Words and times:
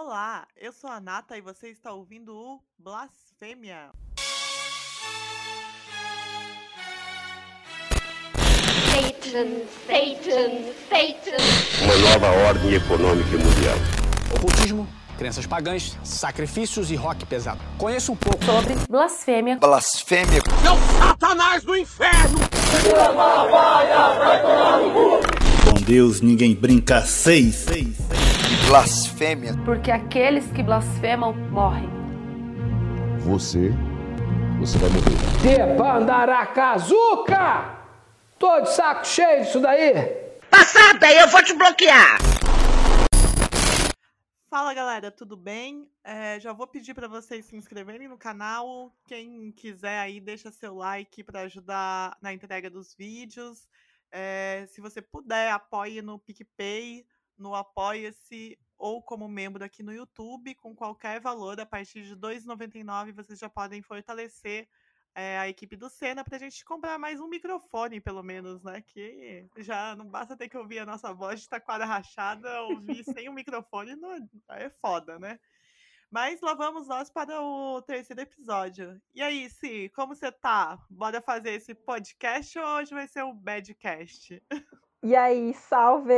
Olá, 0.00 0.46
eu 0.56 0.72
sou 0.72 0.88
a 0.88 1.00
Nata 1.00 1.36
e 1.36 1.40
você 1.40 1.70
está 1.70 1.92
ouvindo 1.92 2.32
o 2.32 2.60
Blasfêmia. 2.78 3.90
Satan, 8.94 9.64
Satan, 9.88 10.72
Satan. 10.88 11.36
Uma 11.82 11.96
nova 11.96 12.28
ordem 12.46 12.74
econômica 12.74 13.30
mundial. 13.30 13.76
Ocultismo, 14.36 14.88
crenças 15.18 15.48
pagãs, 15.48 15.98
sacrifícios 16.04 16.92
e 16.92 16.94
rock 16.94 17.26
pesado. 17.26 17.60
Conheço 17.76 18.12
um 18.12 18.16
pouco 18.16 18.44
sobre 18.44 18.76
blasfêmia. 18.88 19.56
Blasfêmia. 19.56 20.42
Meu 20.62 20.76
Satanás 20.96 21.64
do 21.64 21.76
inferno! 21.76 22.38
Com 25.64 25.80
Deus 25.82 26.20
ninguém 26.20 26.54
brinca 26.54 27.00
seis. 27.02 27.66
Blasfêmia. 28.68 29.52
Porque 29.64 29.90
aqueles 29.90 30.52
que 30.52 30.62
blasfemam 30.62 31.32
morrem. 31.32 31.88
Você, 33.20 33.70
você 34.58 34.76
vai 34.76 34.90
morrer. 34.90 35.16
Debandaracazuca! 35.42 37.78
Tô 38.38 38.60
de 38.60 38.70
saco 38.70 39.06
cheio 39.06 39.42
disso 39.42 39.58
daí. 39.60 39.94
Passada, 40.50 41.10
eu 41.10 41.26
vou 41.28 41.42
te 41.42 41.54
bloquear. 41.54 42.18
Fala 44.50 44.74
galera, 44.74 45.10
tudo 45.10 45.34
bem? 45.34 45.90
É, 46.04 46.38
já 46.38 46.52
vou 46.52 46.66
pedir 46.66 46.92
para 46.92 47.08
vocês 47.08 47.46
se 47.46 47.56
inscreverem 47.56 48.06
no 48.06 48.18
canal. 48.18 48.94
Quem 49.06 49.50
quiser 49.50 49.98
aí, 49.98 50.20
deixa 50.20 50.52
seu 50.52 50.74
like 50.74 51.24
para 51.24 51.40
ajudar 51.40 52.18
na 52.20 52.34
entrega 52.34 52.68
dos 52.68 52.94
vídeos. 52.94 53.66
É, 54.12 54.66
se 54.68 54.82
você 54.82 55.00
puder, 55.00 55.52
apoie 55.52 56.02
no 56.02 56.18
PicPay, 56.18 57.06
no 57.38 57.54
Apoia-se 57.54 58.58
ou 58.76 59.02
como 59.02 59.28
membro 59.28 59.64
aqui 59.64 59.82
no 59.82 59.92
YouTube, 59.92 60.54
com 60.54 60.74
qualquer 60.74 61.20
valor, 61.20 61.58
a 61.60 61.66
partir 61.66 62.02
de 62.02 62.14
R$ 62.14 62.20
2,99 62.20 63.12
vocês 63.12 63.38
já 63.38 63.48
podem 63.48 63.82
fortalecer 63.82 64.68
é, 65.14 65.38
a 65.38 65.48
equipe 65.48 65.74
do 65.76 65.88
Senna 65.88 66.22
para 66.22 66.36
a 66.36 66.38
gente 66.38 66.64
comprar 66.64 66.98
mais 66.98 67.20
um 67.20 67.28
microfone, 67.28 68.00
pelo 68.00 68.22
menos, 68.22 68.62
né? 68.62 68.80
Que 68.82 69.48
já 69.56 69.96
não 69.96 70.06
basta 70.06 70.36
ter 70.36 70.48
que 70.48 70.56
ouvir 70.56 70.78
a 70.78 70.86
nossa 70.86 71.12
voz 71.12 71.40
de 71.40 71.48
taquara 71.48 71.84
rachada, 71.84 72.62
ouvir 72.62 73.02
sem 73.02 73.28
o 73.28 73.32
microfone 73.32 73.96
não 73.96 74.12
é, 74.12 74.20
é 74.50 74.70
foda, 74.70 75.18
né? 75.18 75.40
Mas 76.10 76.40
lá 76.40 76.54
vamos 76.54 76.86
nós 76.86 77.10
para 77.10 77.42
o 77.42 77.82
terceiro 77.82 78.22
episódio. 78.22 79.00
E 79.14 79.20
aí, 79.20 79.50
Si, 79.50 79.90
como 79.90 80.14
você 80.14 80.32
tá? 80.32 80.78
Bora 80.88 81.20
fazer 81.20 81.50
esse 81.50 81.74
podcast 81.74 82.58
ou 82.58 82.64
hoje 82.64 82.94
vai 82.94 83.06
ser 83.06 83.24
um 83.24 83.34
badcast? 83.34 84.42
E 85.02 85.14
aí, 85.16 85.54
salve! 85.54 86.12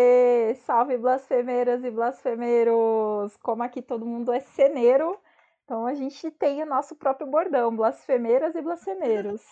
Salve, 0.64 0.97
blasfemeiras 0.98 1.84
e 1.84 1.91
blasfemeiros! 1.91 3.37
Como 3.39 3.62
aqui 3.62 3.83
todo 3.83 4.06
mundo 4.06 4.33
é 4.33 4.41
ceneiro, 4.41 5.19
então 5.64 5.87
a 5.87 5.95
gente 5.95 6.31
tem 6.31 6.62
o 6.62 6.67
nosso 6.67 6.97
próprio 6.97 7.27
bordão, 7.27 7.75
blasfemeiras 7.77 8.55
e 8.55 8.62
blasfemeiros. 8.62 9.42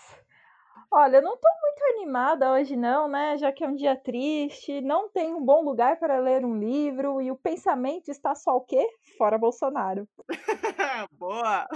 Olha, 0.91 1.19
eu 1.19 1.23
não 1.23 1.37
tô 1.37 1.49
muito 1.63 1.99
animada 1.99 2.51
hoje 2.51 2.75
não, 2.75 3.09
né? 3.09 3.37
Já 3.37 3.53
que 3.53 3.63
é 3.63 3.69
um 3.69 3.75
dia 3.75 3.95
triste, 3.95 4.81
não 4.81 5.09
tem 5.11 5.35
um 5.35 5.45
bom 5.45 5.63
lugar 5.63 5.99
para 5.99 6.19
ler 6.19 6.47
um 6.47 6.59
livro 6.59 7.21
e 7.21 7.31
o 7.31 7.37
pensamento 7.37 8.11
está 8.11 8.35
só 8.35 8.57
o 8.57 8.63
quê? 8.63 8.89
Fora 9.19 9.37
Bolsonaro. 9.37 10.09
Boa! 11.13 11.67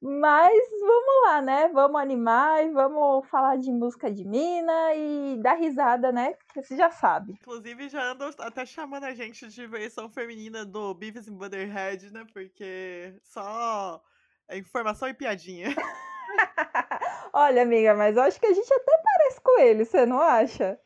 Mas 0.00 0.54
vamos 0.80 1.22
lá, 1.24 1.42
né? 1.42 1.68
Vamos 1.68 2.00
animar 2.00 2.64
e 2.64 2.70
vamos 2.70 3.28
falar 3.28 3.56
de 3.56 3.70
música 3.70 4.10
de 4.10 4.24
mina 4.24 4.94
e 4.94 5.36
dar 5.42 5.54
risada, 5.54 6.10
né? 6.10 6.32
Porque 6.32 6.62
você 6.62 6.76
já 6.76 6.90
sabe. 6.90 7.32
Inclusive 7.32 7.90
já 7.90 8.12
andam 8.12 8.30
até 8.38 8.64
chamando 8.64 9.04
a 9.04 9.14
gente 9.14 9.48
de 9.48 9.66
versão 9.66 10.08
feminina 10.08 10.64
do 10.64 10.94
Beavis 10.94 11.28
and 11.28 11.34
Butterhead, 11.34 12.10
né? 12.10 12.24
Porque 12.32 13.14
só 13.22 14.02
é 14.48 14.58
informação 14.58 15.08
e 15.08 15.14
piadinha. 15.14 15.68
Olha, 17.32 17.62
amiga, 17.62 17.94
mas 17.94 18.16
eu 18.16 18.22
acho 18.22 18.40
que 18.40 18.46
a 18.46 18.52
gente 18.52 18.72
até 18.72 19.00
parece 19.02 19.40
com 19.40 19.60
ele, 19.60 19.84
você 19.84 20.06
não 20.06 20.20
acha? 20.20 20.78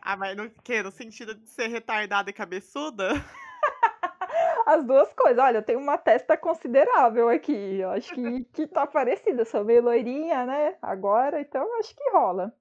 Ah, 0.00 0.16
mas 0.16 0.36
no 0.36 0.48
que? 0.48 0.82
No 0.82 0.90
sentido 0.90 1.34
de 1.34 1.48
ser 1.48 1.66
retardada 1.66 2.30
e 2.30 2.32
cabeçuda? 2.32 3.10
As 4.64 4.84
duas 4.84 5.12
coisas. 5.12 5.42
Olha, 5.42 5.58
eu 5.58 5.62
tenho 5.62 5.80
uma 5.80 5.98
testa 5.98 6.36
considerável 6.36 7.28
aqui. 7.28 7.78
Eu 7.80 7.90
acho 7.90 8.14
que, 8.14 8.44
que 8.52 8.66
tá 8.66 8.86
parecida. 8.86 9.44
Sou 9.44 9.64
meio 9.64 9.82
loirinha, 9.82 10.46
né? 10.46 10.76
Agora, 10.80 11.40
então 11.40 11.78
acho 11.78 11.94
que 11.94 12.10
rola. 12.10 12.54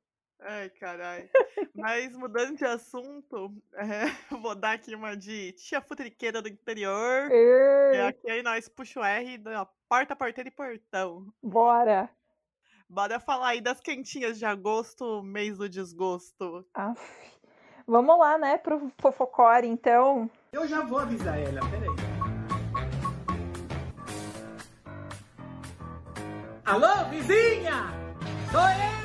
Ai, 0.48 0.70
caralho. 0.70 1.28
Mas 1.74 2.16
mudando 2.16 2.56
de 2.56 2.66
assunto, 2.66 3.52
é, 3.74 4.06
vou 4.30 4.54
dar 4.54 4.74
aqui 4.74 4.94
uma 4.94 5.18
de 5.18 5.52
tia 5.54 5.82
futriqueira 5.82 6.40
do 6.40 6.48
interior. 6.48 7.32
E 7.32 8.02
aqui 8.08 8.30
aí 8.30 8.44
nós 8.44 8.70
puxa 8.70 9.00
o 9.00 9.04
R 9.04 9.40
da 9.40 9.68
porta, 9.90 10.16
porteira 10.16 10.48
e 10.48 10.52
portão. 10.52 11.28
Bora! 11.42 12.10
Bora 12.88 13.20
falar 13.20 13.50
aí 13.50 13.62
das 13.62 13.80
quentinhas 13.80 14.38
de 14.38 14.46
agosto, 14.46 15.24
mês 15.24 15.58
do 15.58 15.68
desgosto. 15.68 16.64
Aff. 16.76 17.02
Vamos 17.88 18.18
lá, 18.20 18.38
né, 18.38 18.58
pro 18.60 18.92
fofocore, 19.00 19.68
então. 19.68 20.30
Eu 20.52 20.68
já 20.68 20.82
vou 20.82 21.00
avisar 21.00 21.40
ela, 21.40 21.62
peraí. 21.70 21.90
Alô, 26.66 27.10
vizinha! 27.10 27.92
Sou 28.52 28.62
eu! 28.62 29.05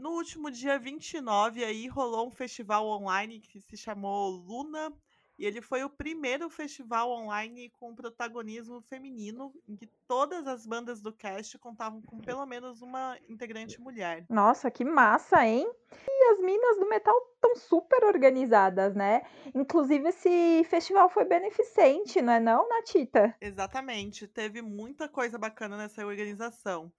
No 0.00 0.12
último 0.12 0.50
dia 0.50 0.78
29 0.78 1.62
aí 1.62 1.86
rolou 1.86 2.26
um 2.26 2.30
festival 2.30 2.88
online 2.88 3.38
que 3.38 3.60
se 3.60 3.76
chamou 3.76 4.30
Luna 4.30 4.90
e 5.38 5.44
ele 5.44 5.60
foi 5.60 5.84
o 5.84 5.90
primeiro 5.90 6.48
festival 6.48 7.10
online 7.10 7.68
com 7.78 7.94
protagonismo 7.94 8.80
feminino, 8.80 9.52
em 9.68 9.76
que 9.76 9.86
todas 10.08 10.46
as 10.46 10.64
bandas 10.64 11.02
do 11.02 11.12
cast 11.12 11.58
contavam 11.58 12.00
com 12.00 12.18
pelo 12.18 12.46
menos 12.46 12.80
uma 12.80 13.18
integrante 13.28 13.78
mulher. 13.78 14.24
Nossa, 14.30 14.70
que 14.70 14.86
massa, 14.86 15.46
hein? 15.46 15.70
E 16.08 16.32
as 16.32 16.40
minas 16.40 16.78
do 16.78 16.88
metal 16.88 17.14
estão 17.34 17.54
super 17.56 18.04
organizadas, 18.04 18.94
né? 18.94 19.20
Inclusive, 19.54 20.08
esse 20.08 20.64
festival 20.64 21.10
foi 21.10 21.26
beneficente, 21.26 22.22
não 22.22 22.32
é 22.32 22.40
não, 22.40 22.66
Natita? 22.70 23.36
Exatamente. 23.38 24.26
Teve 24.26 24.62
muita 24.62 25.10
coisa 25.10 25.36
bacana 25.36 25.76
nessa 25.76 26.06
organização. 26.06 26.90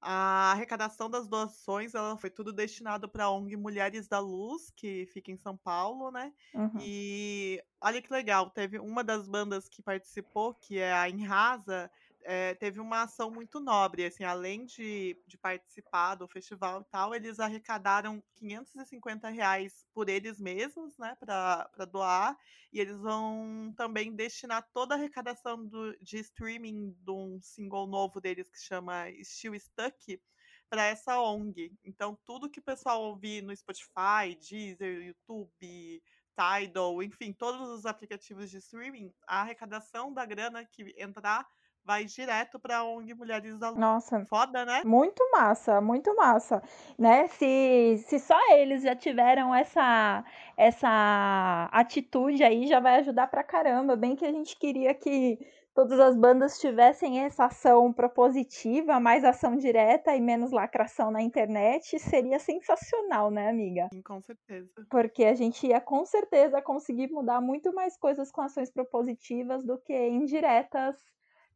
A 0.00 0.52
arrecadação 0.52 1.08
das 1.08 1.26
doações 1.26 1.94
ela 1.94 2.16
foi 2.16 2.30
tudo 2.30 2.52
destinado 2.52 3.08
para 3.08 3.24
a 3.24 3.30
ONG 3.30 3.56
Mulheres 3.56 4.06
da 4.06 4.18
Luz, 4.18 4.70
que 4.70 5.06
fica 5.06 5.30
em 5.30 5.36
São 5.36 5.56
Paulo, 5.56 6.10
né? 6.10 6.32
Uhum. 6.54 6.78
E 6.80 7.62
olha 7.80 8.02
que 8.02 8.12
legal, 8.12 8.50
teve 8.50 8.78
uma 8.78 9.02
das 9.02 9.26
bandas 9.26 9.68
que 9.68 9.82
participou, 9.82 10.54
que 10.54 10.78
é 10.78 10.92
a 10.92 11.08
Enrasa, 11.08 11.90
é, 12.28 12.54
teve 12.56 12.80
uma 12.80 13.02
ação 13.02 13.30
muito 13.30 13.60
nobre, 13.60 14.04
assim, 14.04 14.24
além 14.24 14.64
de, 14.66 15.16
de 15.28 15.38
participar 15.38 16.16
do 16.16 16.26
festival 16.26 16.80
e 16.80 16.84
tal, 16.90 17.14
eles 17.14 17.38
arrecadaram 17.38 18.20
550 18.34 19.28
reais 19.28 19.86
por 19.94 20.08
eles 20.08 20.40
mesmos, 20.40 20.98
né, 20.98 21.16
para 21.20 21.84
doar, 21.88 22.36
e 22.72 22.80
eles 22.80 22.98
vão 22.98 23.72
também 23.76 24.12
destinar 24.12 24.68
toda 24.72 24.94
a 24.94 24.98
arrecadação 24.98 25.64
do, 25.64 25.96
de 26.02 26.18
streaming 26.18 26.96
de 26.98 27.10
um 27.12 27.40
single 27.40 27.86
novo 27.86 28.20
deles 28.20 28.50
que 28.50 28.58
chama 28.58 29.04
Still 29.22 29.54
Stuck 29.60 30.20
para 30.68 30.84
essa 30.84 31.20
ONG. 31.20 31.72
Então, 31.84 32.18
tudo 32.24 32.50
que 32.50 32.58
o 32.58 32.64
pessoal 32.64 33.02
ouvir 33.04 33.40
no 33.40 33.56
Spotify, 33.56 34.34
Deezer, 34.40 35.00
YouTube, 35.00 36.02
Tidal, 36.36 37.02
enfim, 37.04 37.32
todos 37.32 37.68
os 37.68 37.86
aplicativos 37.86 38.50
de 38.50 38.58
streaming, 38.58 39.14
a 39.28 39.42
arrecadação 39.42 40.12
da 40.12 40.26
grana 40.26 40.64
que 40.64 40.92
entrar 40.98 41.48
vai 41.86 42.04
direto 42.04 42.58
para 42.58 42.84
ONG 42.84 43.14
Mulheres 43.14 43.56
da 43.58 43.68
Luz. 43.68 43.78
Nossa. 43.78 44.26
Foda, 44.26 44.64
né? 44.64 44.82
Muito 44.84 45.22
massa, 45.30 45.80
muito 45.80 46.14
massa. 46.16 46.60
Né? 46.98 47.28
Se, 47.28 48.02
se 48.06 48.18
só 48.18 48.36
eles 48.52 48.82
já 48.82 48.96
tiveram 48.96 49.54
essa, 49.54 50.24
essa 50.56 51.68
atitude 51.70 52.42
aí, 52.42 52.66
já 52.66 52.80
vai 52.80 52.96
ajudar 52.96 53.28
pra 53.28 53.44
caramba. 53.44 53.94
Bem 53.94 54.16
que 54.16 54.26
a 54.26 54.32
gente 54.32 54.58
queria 54.58 54.92
que 54.92 55.38
todas 55.72 56.00
as 56.00 56.16
bandas 56.16 56.58
tivessem 56.58 57.20
essa 57.20 57.44
ação 57.44 57.92
propositiva, 57.92 58.98
mais 58.98 59.22
ação 59.22 59.56
direta 59.56 60.16
e 60.16 60.20
menos 60.20 60.50
lacração 60.50 61.10
na 61.10 61.22
internet, 61.22 61.98
seria 62.00 62.40
sensacional, 62.40 63.30
né, 63.30 63.48
amiga? 63.48 63.88
Sim, 63.92 64.02
com 64.02 64.20
certeza. 64.20 64.68
Porque 64.90 65.24
a 65.24 65.34
gente 65.34 65.66
ia 65.66 65.80
com 65.80 66.04
certeza 66.04 66.60
conseguir 66.60 67.12
mudar 67.12 67.40
muito 67.40 67.72
mais 67.72 67.96
coisas 67.96 68.32
com 68.32 68.40
ações 68.40 68.70
propositivas 68.70 69.62
do 69.62 69.78
que 69.78 69.94
indiretas 70.08 70.96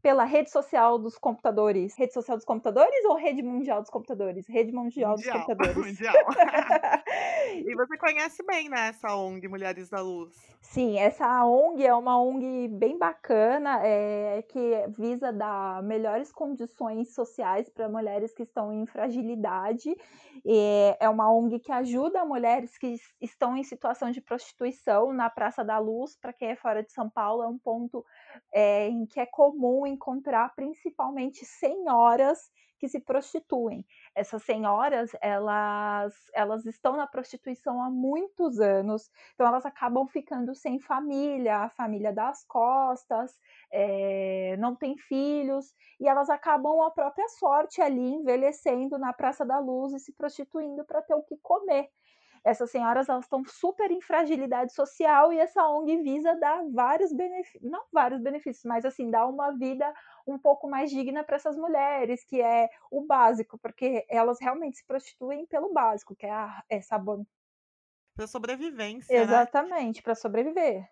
pela 0.02 0.24
rede 0.24 0.50
social 0.50 0.98
dos 0.98 1.18
computadores. 1.18 1.96
Rede 1.96 2.12
social 2.12 2.36
dos 2.36 2.46
computadores 2.46 3.04
ou 3.04 3.16
rede 3.16 3.42
mundial 3.42 3.80
dos 3.80 3.90
computadores? 3.90 4.46
Rede 4.48 4.72
mundial, 4.72 5.12
mundial 5.12 5.38
dos 5.38 5.46
computadores. 5.46 5.76
Mundial. 5.90 6.14
e 7.54 7.74
você 7.74 7.96
conhece 7.96 8.42
bem, 8.44 8.68
né, 8.68 8.88
essa 8.88 9.14
ONG 9.14 9.48
Mulheres 9.48 9.88
da 9.88 10.00
Luz? 10.00 10.34
Sim, 10.60 10.98
essa 10.98 11.44
ONG 11.44 11.84
é 11.84 11.94
uma 11.94 12.20
ONG 12.22 12.68
bem 12.68 12.96
bacana, 12.96 13.80
é, 13.82 14.42
que 14.42 14.84
visa 14.96 15.32
dar 15.32 15.82
melhores 15.82 16.30
condições 16.30 17.14
sociais 17.14 17.68
para 17.68 17.88
mulheres 17.88 18.32
que 18.32 18.44
estão 18.44 18.72
em 18.72 18.86
fragilidade. 18.86 19.96
E 20.44 20.96
é 21.00 21.08
uma 21.08 21.32
ONG 21.32 21.58
que 21.58 21.72
ajuda 21.72 22.24
mulheres 22.24 22.78
que 22.78 22.96
estão 23.20 23.56
em 23.56 23.64
situação 23.64 24.10
de 24.10 24.20
prostituição 24.20 25.12
na 25.12 25.28
Praça 25.28 25.64
da 25.64 25.78
Luz, 25.78 26.16
para 26.16 26.32
quem 26.32 26.50
é 26.50 26.56
fora 26.56 26.82
de 26.82 26.92
São 26.92 27.10
Paulo, 27.10 27.42
é 27.42 27.48
um 27.48 27.58
ponto 27.58 28.04
é, 28.52 28.88
em 28.88 29.06
que 29.06 29.20
é 29.20 29.26
comum 29.26 29.86
encontrar 29.86 30.54
principalmente 30.54 31.44
senhoras 31.44 32.50
que 32.80 32.88
se 32.88 32.98
prostituem. 32.98 33.86
Essas 34.14 34.42
senhoras, 34.42 35.10
elas, 35.20 36.14
elas 36.32 36.64
estão 36.64 36.96
na 36.96 37.06
prostituição 37.06 37.80
há 37.82 37.90
muitos 37.90 38.58
anos, 38.58 39.10
então 39.34 39.46
elas 39.46 39.66
acabam 39.66 40.06
ficando 40.08 40.54
sem 40.54 40.80
família, 40.80 41.58
a 41.58 41.68
família 41.68 42.10
das 42.10 42.42
costas, 42.46 43.38
é, 43.70 44.56
não 44.58 44.74
tem 44.74 44.96
filhos, 44.96 45.74
e 46.00 46.08
elas 46.08 46.30
acabam 46.30 46.80
a 46.80 46.90
própria 46.90 47.28
sorte 47.28 47.82
ali, 47.82 48.14
envelhecendo 48.14 48.98
na 48.98 49.12
Praça 49.12 49.44
da 49.44 49.58
Luz 49.58 49.92
e 49.92 50.00
se 50.00 50.14
prostituindo 50.14 50.82
para 50.84 51.02
ter 51.02 51.14
o 51.14 51.22
que 51.22 51.36
comer 51.36 51.90
essas 52.44 52.70
senhoras 52.70 53.08
elas 53.08 53.24
estão 53.24 53.44
super 53.44 53.90
em 53.90 54.00
fragilidade 54.00 54.72
social 54.72 55.32
e 55.32 55.38
essa 55.38 55.66
ONG 55.68 56.02
visa 56.02 56.34
dar 56.36 56.62
vários 56.70 57.12
benefícios, 57.12 57.70
não 57.70 57.84
vários 57.92 58.20
benefícios, 58.20 58.64
mas 58.64 58.84
assim, 58.84 59.10
dar 59.10 59.26
uma 59.26 59.52
vida 59.52 59.92
um 60.26 60.38
pouco 60.38 60.68
mais 60.68 60.90
digna 60.90 61.24
para 61.24 61.36
essas 61.36 61.56
mulheres, 61.56 62.24
que 62.24 62.40
é 62.40 62.68
o 62.90 63.02
básico, 63.02 63.58
porque 63.58 64.06
elas 64.08 64.40
realmente 64.40 64.78
se 64.78 64.86
prostituem 64.86 65.46
pelo 65.46 65.72
básico, 65.72 66.14
que 66.14 66.26
é 66.26 66.30
a, 66.30 66.62
essa 66.68 66.98
para 68.14 68.26
sobrevivência, 68.26 69.16
Exatamente, 69.16 69.96
né? 69.98 70.02
para 70.02 70.14
sobreviver. 70.14 70.88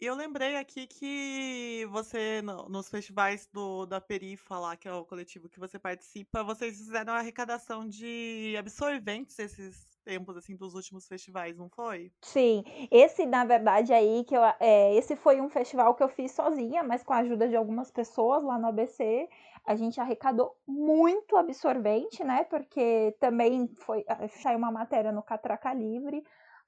E 0.00 0.06
eu 0.06 0.14
lembrei 0.14 0.56
aqui 0.56 0.86
que 0.86 1.84
você, 1.90 2.40
no, 2.40 2.68
nos 2.68 2.88
festivais 2.88 3.48
do, 3.52 3.84
da 3.84 4.00
Perifa 4.00 4.56
lá, 4.56 4.76
que 4.76 4.86
é 4.86 4.92
o 4.92 5.04
coletivo 5.04 5.48
que 5.48 5.58
você 5.58 5.76
participa, 5.76 6.44
vocês 6.44 6.78
fizeram 6.78 7.12
a 7.12 7.18
arrecadação 7.18 7.88
de 7.88 8.54
absorventes 8.56 9.38
esses 9.40 9.97
tempos, 10.08 10.38
assim, 10.38 10.56
dos 10.56 10.74
últimos 10.74 11.06
festivais, 11.06 11.54
não 11.58 11.68
foi? 11.68 12.10
Sim, 12.22 12.64
esse, 12.90 13.26
na 13.26 13.44
verdade, 13.44 13.92
aí, 13.92 14.24
que 14.24 14.34
eu, 14.34 14.42
é, 14.58 14.94
esse 14.94 15.14
foi 15.16 15.38
um 15.38 15.50
festival 15.50 15.94
que 15.94 16.02
eu 16.02 16.08
fiz 16.08 16.32
sozinha, 16.32 16.82
mas 16.82 17.04
com 17.04 17.12
a 17.12 17.18
ajuda 17.18 17.46
de 17.46 17.54
algumas 17.54 17.90
pessoas 17.90 18.42
lá 18.42 18.58
no 18.58 18.68
ABC, 18.68 19.28
a 19.66 19.76
gente 19.76 20.00
arrecadou 20.00 20.56
muito 20.66 21.36
absorvente, 21.36 22.24
né, 22.24 22.44
porque 22.44 23.14
também 23.20 23.68
foi, 23.84 24.02
saiu 24.42 24.56
uma 24.56 24.72
matéria 24.72 25.12
no 25.12 25.22
Catraca 25.22 25.74
Livre, 25.74 26.24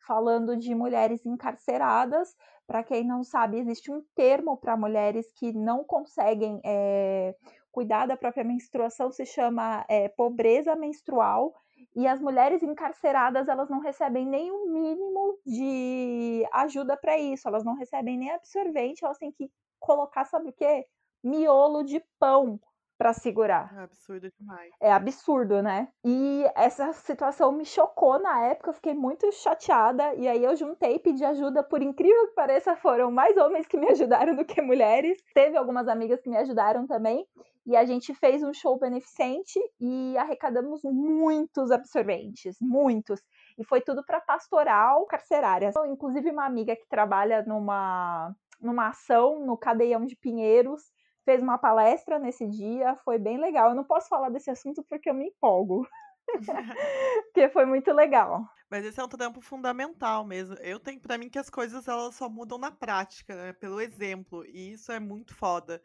falando 0.06 0.54
de 0.54 0.74
mulheres 0.74 1.24
encarceradas. 1.24 2.36
Para 2.66 2.84
quem 2.84 3.04
não 3.04 3.24
sabe, 3.24 3.58
existe 3.58 3.90
um 3.90 4.02
termo 4.14 4.56
para 4.58 4.76
mulheres 4.76 5.32
que 5.32 5.50
não 5.52 5.82
conseguem 5.82 6.60
é, 6.62 7.34
cuidar 7.72 8.06
da 8.06 8.16
própria 8.18 8.44
menstruação, 8.44 9.10
se 9.10 9.24
chama 9.24 9.84
é, 9.88 10.08
pobreza 10.08 10.76
menstrual. 10.76 11.54
E 11.94 12.06
as 12.06 12.20
mulheres 12.20 12.62
encarceradas, 12.62 13.48
elas 13.48 13.68
não 13.68 13.80
recebem 13.80 14.26
nem 14.26 14.50
o 14.50 14.66
mínimo 14.66 15.38
de 15.44 16.46
ajuda 16.52 16.96
para 16.96 17.18
isso, 17.18 17.48
elas 17.48 17.64
não 17.64 17.74
recebem 17.74 18.18
nem 18.18 18.30
absorvente, 18.30 19.04
elas 19.04 19.18
têm 19.18 19.32
que 19.32 19.50
colocar, 19.78 20.24
sabe 20.24 20.50
o 20.50 20.52
quê? 20.52 20.86
Miolo 21.22 21.82
de 21.84 22.02
pão 22.18 22.60
para 23.00 23.14
segurar. 23.14 23.74
É 23.74 23.82
absurdo 23.82 24.30
demais. 24.38 24.70
É 24.78 24.92
absurdo, 24.92 25.62
né? 25.62 25.88
E 26.04 26.44
essa 26.54 26.92
situação 26.92 27.50
me 27.50 27.64
chocou 27.64 28.18
na 28.18 28.44
época, 28.48 28.68
eu 28.68 28.74
fiquei 28.74 28.92
muito 28.92 29.32
chateada. 29.32 30.14
E 30.16 30.28
aí 30.28 30.44
eu 30.44 30.54
juntei, 30.54 30.98
pedi 30.98 31.24
ajuda. 31.24 31.62
Por 31.62 31.80
incrível 31.80 32.28
que 32.28 32.34
pareça, 32.34 32.76
foram 32.76 33.10
mais 33.10 33.38
homens 33.38 33.66
que 33.66 33.78
me 33.78 33.88
ajudaram 33.88 34.36
do 34.36 34.44
que 34.44 34.60
mulheres. 34.60 35.16
Teve 35.32 35.56
algumas 35.56 35.88
amigas 35.88 36.20
que 36.20 36.28
me 36.28 36.36
ajudaram 36.36 36.86
também. 36.86 37.26
E 37.64 37.74
a 37.74 37.86
gente 37.86 38.12
fez 38.12 38.42
um 38.42 38.52
show 38.52 38.78
beneficente 38.78 39.58
e 39.80 40.14
arrecadamos 40.18 40.82
muitos 40.84 41.70
absorventes, 41.70 42.58
muitos. 42.60 43.22
E 43.56 43.64
foi 43.64 43.80
tudo 43.80 44.04
para 44.04 44.20
pastoral 44.20 45.06
carcerária. 45.06 45.68
Então, 45.68 45.86
inclusive, 45.86 46.30
uma 46.30 46.44
amiga 46.44 46.76
que 46.76 46.86
trabalha 46.86 47.42
numa, 47.46 48.36
numa 48.60 48.88
ação 48.88 49.46
no 49.46 49.56
Cadeião 49.56 50.04
de 50.04 50.16
Pinheiros 50.16 50.82
fez 51.30 51.40
uma 51.40 51.58
palestra 51.58 52.18
nesse 52.18 52.44
dia, 52.44 52.96
foi 53.04 53.16
bem 53.16 53.38
legal. 53.38 53.70
Eu 53.70 53.76
não 53.76 53.84
posso 53.84 54.08
falar 54.08 54.30
desse 54.30 54.50
assunto 54.50 54.82
porque 54.82 55.08
eu 55.08 55.14
me 55.14 55.28
empolgo. 55.28 55.86
porque 57.32 57.48
foi 57.50 57.64
muito 57.64 57.92
legal. 57.92 58.44
Mas 58.68 58.84
esse 58.84 59.00
é 59.00 59.04
um 59.04 59.08
trampo 59.08 59.40
fundamental 59.40 60.24
mesmo. 60.24 60.56
Eu 60.56 60.80
tenho 60.80 61.00
para 61.00 61.16
mim 61.16 61.28
que 61.28 61.38
as 61.38 61.48
coisas 61.48 61.86
elas 61.86 62.16
só 62.16 62.28
mudam 62.28 62.58
na 62.58 62.72
prática, 62.72 63.36
né? 63.36 63.52
pelo 63.52 63.80
exemplo, 63.80 64.44
e 64.44 64.72
isso 64.72 64.90
é 64.90 64.98
muito 64.98 65.32
foda. 65.32 65.80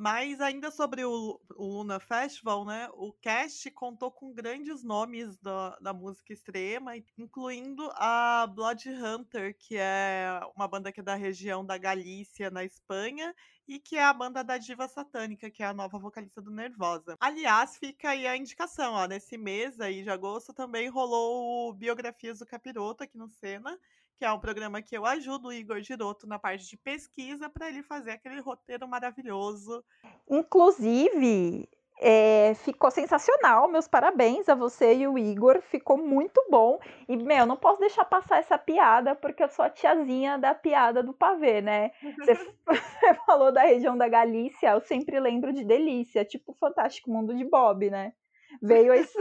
Mas 0.00 0.40
ainda 0.40 0.70
sobre 0.70 1.04
o, 1.04 1.40
o, 1.56 1.64
Luna 1.64 1.98
Festival, 1.98 2.64
né? 2.64 2.88
O 2.94 3.12
cast 3.14 3.68
contou 3.72 4.12
com 4.12 4.32
grandes 4.32 4.84
nomes 4.84 5.36
da, 5.38 5.76
da 5.80 5.92
música 5.92 6.32
extrema, 6.32 6.92
incluindo 7.18 7.90
a 7.94 8.46
Blood 8.46 8.88
Hunter, 8.90 9.56
que 9.58 9.76
é 9.76 10.40
uma 10.54 10.68
banda 10.68 10.92
que 10.92 11.00
é 11.00 11.02
da 11.02 11.16
região 11.16 11.66
da 11.66 11.76
Galícia, 11.76 12.48
na 12.48 12.62
Espanha, 12.62 13.34
e 13.66 13.80
que 13.80 13.96
é 13.96 14.04
a 14.04 14.12
banda 14.12 14.44
da 14.44 14.56
Diva 14.56 14.86
Satânica, 14.86 15.50
que 15.50 15.64
é 15.64 15.66
a 15.66 15.74
nova 15.74 15.98
vocalista 15.98 16.40
do 16.40 16.52
Nervosa. 16.52 17.16
Aliás, 17.18 17.76
fica 17.76 18.10
aí 18.10 18.24
a 18.24 18.36
indicação, 18.36 18.94
ó, 18.94 19.04
nesse 19.08 19.36
mês 19.36 19.80
aí 19.80 20.04
de 20.04 20.10
agosto 20.10 20.54
também 20.54 20.88
rolou 20.88 21.70
o 21.70 21.72
Biografias 21.74 22.38
do 22.38 22.46
Capiroto 22.46 23.02
aqui 23.02 23.18
no 23.18 23.28
Sena, 23.28 23.76
que 24.18 24.24
é 24.24 24.32
um 24.32 24.40
programa 24.40 24.82
que 24.82 24.96
eu 24.96 25.06
ajudo 25.06 25.48
o 25.48 25.52
Igor 25.52 25.80
Giroto 25.80 26.26
na 26.26 26.38
parte 26.38 26.66
de 26.66 26.76
pesquisa 26.76 27.48
para 27.48 27.68
ele 27.68 27.84
fazer 27.84 28.10
aquele 28.10 28.40
roteiro 28.40 28.88
maravilhoso. 28.88 29.84
Inclusive, 30.28 31.68
é, 32.00 32.52
ficou 32.56 32.90
sensacional. 32.90 33.68
Meus 33.68 33.86
parabéns 33.86 34.48
a 34.48 34.56
você 34.56 34.94
e 34.94 35.06
o 35.06 35.16
Igor. 35.16 35.62
Ficou 35.62 35.96
muito 35.96 36.44
bom. 36.50 36.80
E, 37.08 37.16
meu, 37.16 37.46
não 37.46 37.56
posso 37.56 37.78
deixar 37.78 38.04
passar 38.04 38.38
essa 38.38 38.58
piada, 38.58 39.14
porque 39.14 39.42
eu 39.42 39.48
sou 39.48 39.64
a 39.64 39.70
tiazinha 39.70 40.36
da 40.36 40.52
piada 40.52 41.00
do 41.00 41.14
pavê, 41.14 41.60
né? 41.60 41.92
Você, 42.18 42.34
você 42.66 43.14
falou 43.24 43.52
da 43.52 43.62
região 43.62 43.96
da 43.96 44.08
Galícia, 44.08 44.70
eu 44.70 44.80
sempre 44.80 45.20
lembro 45.20 45.52
de 45.52 45.64
Delícia, 45.64 46.24
tipo 46.24 46.50
o 46.50 46.56
Fantástico 46.56 47.10
Mundo 47.10 47.36
de 47.36 47.44
Bob, 47.44 47.88
né? 47.88 48.12
Veio 48.60 48.92
esse. 48.92 49.16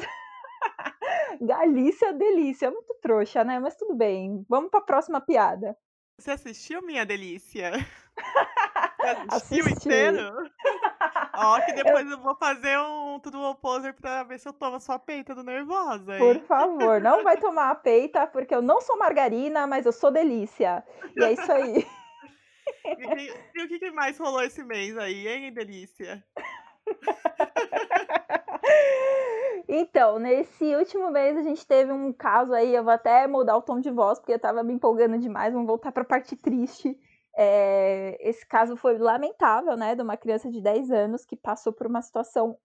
Galícia, 1.42 2.14
delícia. 2.14 2.72
Muito 2.72 2.96
trouxa, 3.02 3.44
né? 3.44 3.60
Mas 3.60 3.76
tudo 3.76 3.96
bem. 3.96 4.46
Vamos 4.50 4.70
para 4.70 4.80
a 4.80 4.84
próxima 4.84 5.22
piada. 5.22 5.76
Você 6.20 6.32
assistiu 6.32 6.82
Minha 6.82 7.06
Delícia? 7.06 7.72
assistiu 9.30 9.66
Assisti. 9.66 9.88
inteiro? 9.88 10.50
Ó, 11.36 11.62
que 11.62 11.74
depois 11.74 12.06
eu... 12.06 12.14
eu... 12.14 12.24
vou 12.24 12.36
fazer 12.36 12.78
um 12.80 13.20
tudo 13.20 13.40
oposer 13.42 13.94
pra 13.94 14.24
ver 14.24 14.40
se 14.40 14.50
eu 14.50 14.54
tomo 14.54 14.80
sua 14.80 14.98
peita 14.98 15.36
do 15.36 15.44
nervosa. 15.44 16.14
Hein? 16.14 16.20
Por 16.20 16.40
favor, 16.48 17.00
não 17.00 17.24
vai 17.24 17.38
tomar 17.38 17.70
a 17.70 17.76
peita, 17.76 18.26
porque 18.26 18.56
eu 18.56 18.64
não 18.64 18.82
sou 18.82 18.98
margarina, 18.98 19.68
mas 19.68 19.86
eu 19.86 19.92
sou 19.92 20.10
delícia. 20.10 20.84
E 21.16 21.24
é 21.24 21.34
isso 21.34 21.52
aí. 21.52 21.86
E, 22.86 23.34
e 23.56 23.64
o 23.64 23.68
que 23.68 23.92
mais 23.92 24.18
rolou 24.18 24.42
esse 24.42 24.64
mês 24.64 24.98
aí, 24.98 25.28
hein, 25.28 25.54
delícia? 25.54 26.24
Então, 29.68 30.18
nesse 30.18 30.76
último 30.76 31.12
mês 31.12 31.38
a 31.38 31.42
gente 31.42 31.68
teve 31.68 31.92
um 31.92 32.14
caso 32.14 32.54
aí, 32.54 32.74
eu 32.74 32.84
vou 32.84 32.94
até 32.94 33.28
mudar 33.28 33.58
o 33.58 33.62
tom 33.62 33.80
de 33.80 33.92
voz, 33.92 34.18
porque 34.18 34.32
eu 34.34 34.40
tava 34.40 34.64
me 34.64 34.74
empolgando 34.74 35.18
demais, 35.20 35.54
vamos 35.54 35.68
voltar 35.68 35.92
pra 35.92 36.06
parte 36.06 36.36
triste. 36.38 36.98
É, 37.36 38.18
esse 38.28 38.48
caso 38.48 38.76
foi 38.78 38.98
lamentável, 38.98 39.76
né, 39.76 39.94
de 39.94 40.02
uma 40.02 40.18
criança 40.18 40.50
de 40.50 40.62
10 40.62 40.90
anos 40.90 41.26
que 41.26 41.36
passou 41.36 41.74
por 41.74 41.86
uma 41.86 42.02
situação 42.02 42.58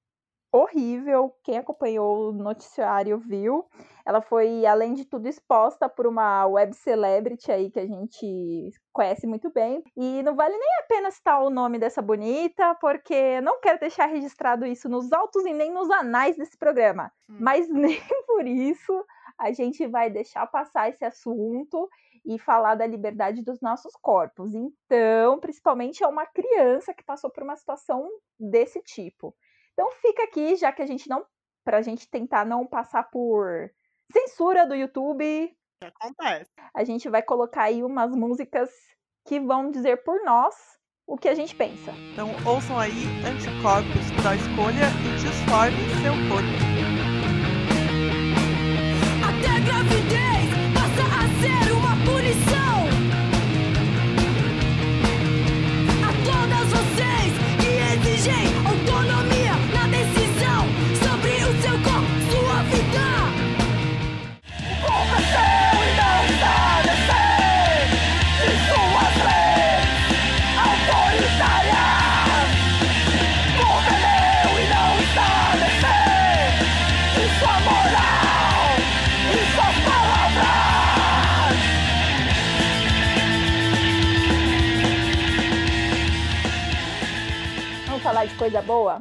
horrível. 0.52 1.34
Quem 1.42 1.56
acompanhou 1.56 2.28
o 2.28 2.32
noticiário 2.32 3.18
viu. 3.18 3.64
Ela 4.04 4.20
foi, 4.20 4.66
além 4.66 4.92
de 4.92 5.04
tudo, 5.04 5.26
exposta 5.26 5.88
por 5.88 6.06
uma 6.06 6.44
web 6.46 6.74
celebrity 6.74 7.50
aí 7.50 7.70
que 7.70 7.80
a 7.80 7.86
gente 7.86 8.70
conhece 8.92 9.26
muito 9.26 9.50
bem. 9.50 9.82
E 9.96 10.22
não 10.22 10.36
vale 10.36 10.56
nem 10.56 10.78
a 10.80 10.86
pena 10.86 11.10
citar 11.10 11.42
o 11.42 11.50
nome 11.50 11.78
dessa 11.78 12.02
bonita, 12.02 12.74
porque 12.80 13.40
não 13.40 13.60
quero 13.60 13.80
deixar 13.80 14.06
registrado 14.06 14.66
isso 14.66 14.88
nos 14.88 15.10
autos 15.12 15.46
e 15.46 15.54
nem 15.54 15.72
nos 15.72 15.90
anais 15.90 16.36
desse 16.36 16.58
programa. 16.58 17.10
Hum. 17.28 17.38
Mas 17.40 17.68
nem 17.72 18.00
por 18.26 18.46
isso 18.46 19.04
a 19.38 19.50
gente 19.52 19.86
vai 19.86 20.10
deixar 20.10 20.46
passar 20.46 20.90
esse 20.90 21.04
assunto 21.04 21.88
e 22.24 22.38
falar 22.38 22.74
da 22.74 22.86
liberdade 22.86 23.42
dos 23.42 23.60
nossos 23.60 23.94
corpos. 24.00 24.54
Então, 24.54 25.40
principalmente 25.40 26.04
é 26.04 26.06
uma 26.06 26.26
criança 26.26 26.94
que 26.94 27.04
passou 27.04 27.30
por 27.30 27.42
uma 27.42 27.56
situação 27.56 28.08
desse 28.38 28.80
tipo. 28.82 29.34
Então 29.72 29.90
fica 30.00 30.24
aqui, 30.24 30.56
já 30.56 30.72
que 30.72 30.82
a 30.82 30.86
gente 30.86 31.08
não. 31.08 31.24
Pra 31.64 31.80
gente 31.80 32.08
tentar 32.08 32.44
não 32.44 32.66
passar 32.66 33.04
por 33.04 33.70
censura 34.10 34.66
do 34.66 34.74
YouTube. 34.74 35.56
Acontece. 35.80 36.50
A 36.74 36.84
gente 36.84 37.08
vai 37.08 37.22
colocar 37.22 37.64
aí 37.64 37.82
umas 37.84 38.14
músicas 38.14 38.68
que 39.24 39.38
vão 39.38 39.70
dizer 39.70 40.02
por 40.02 40.22
nós 40.24 40.54
o 41.06 41.16
que 41.16 41.28
a 41.28 41.34
gente 41.34 41.54
pensa. 41.54 41.92
Então 42.12 42.30
ouçam 42.46 42.78
aí 42.78 43.04
Anticorpos 43.24 44.10
da 44.22 44.34
Escolha 44.34 44.88
e 45.06 45.18
Disforme 45.20 45.76
seu 46.02 46.14
corpo. 46.28 46.72
Até 49.22 49.60
gravidez 49.64 50.31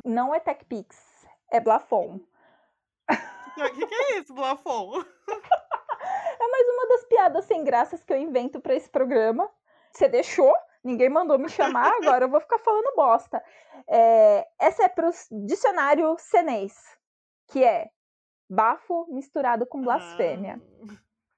Não 0.05 0.33
é 0.33 0.39
TechPix, 0.39 1.27
é 1.49 1.59
Blafon. 1.59 2.19
O 3.09 3.73
que, 3.73 3.85
que 3.85 3.93
é 3.93 4.19
isso, 4.19 4.33
Blafon? 4.33 5.03
É 6.39 6.47
mais 6.47 6.67
uma 6.69 6.87
das 6.87 7.05
piadas 7.05 7.45
sem 7.45 7.63
graças 7.63 8.03
que 8.03 8.11
eu 8.11 8.17
invento 8.17 8.59
pra 8.59 8.73
esse 8.73 8.89
programa. 8.89 9.49
Você 9.91 10.07
deixou? 10.07 10.53
Ninguém 10.83 11.09
mandou 11.09 11.37
me 11.37 11.49
chamar, 11.49 11.91
agora 12.01 12.25
eu 12.25 12.29
vou 12.29 12.41
ficar 12.41 12.57
falando 12.57 12.95
bosta. 12.95 13.43
É, 13.87 14.47
essa 14.59 14.83
é 14.83 14.87
pro 14.87 15.11
dicionário 15.45 16.15
cenês, 16.17 16.73
que 17.47 17.63
é 17.63 17.89
bafo 18.49 19.05
misturado 19.09 19.65
com 19.65 19.81
blasfêmia. 19.81 20.59
Ah, 20.89 20.93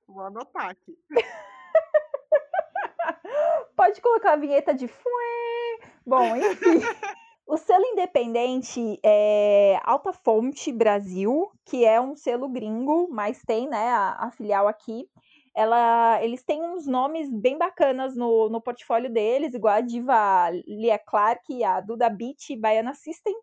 vou 0.08 0.24
anotar 0.24 0.70
aqui. 0.70 0.98
Pode 3.76 4.00
colocar 4.00 4.34
a 4.34 4.38
vinheta 4.38 4.74
de 4.74 4.88
fuê. 4.88 5.80
Bom, 6.06 6.36
enfim. 6.36 6.80
O 7.46 7.58
selo 7.58 7.86
independente 7.86 9.00
é 9.04 9.80
Alta 9.84 10.14
Fonte 10.14 10.72
Brasil, 10.72 11.52
que 11.66 11.86
é 11.86 12.00
um 12.00 12.16
selo 12.16 12.48
gringo, 12.48 13.08
mas 13.12 13.42
tem 13.46 13.68
né, 13.68 13.90
a, 13.90 14.28
a 14.28 14.32
filial 14.32 14.68
aqui. 14.68 15.08
Ela, 15.56 16.24
eles 16.24 16.44
têm 16.44 16.64
uns 16.64 16.88
nomes 16.88 17.30
bem 17.30 17.58
bacanas 17.58 18.16
no, 18.16 18.50
no 18.50 18.62
portfólio 18.62 19.12
deles, 19.12 19.54
igual 19.54 19.76
a 19.76 19.82
diva 19.82 20.50
Lia 20.66 20.98
Clark 20.98 21.64
a 21.64 21.80
Duda 21.82 22.10
Beat 22.10 22.50
e 22.50 22.56
Baiana 22.58 22.94
System. 22.96 23.36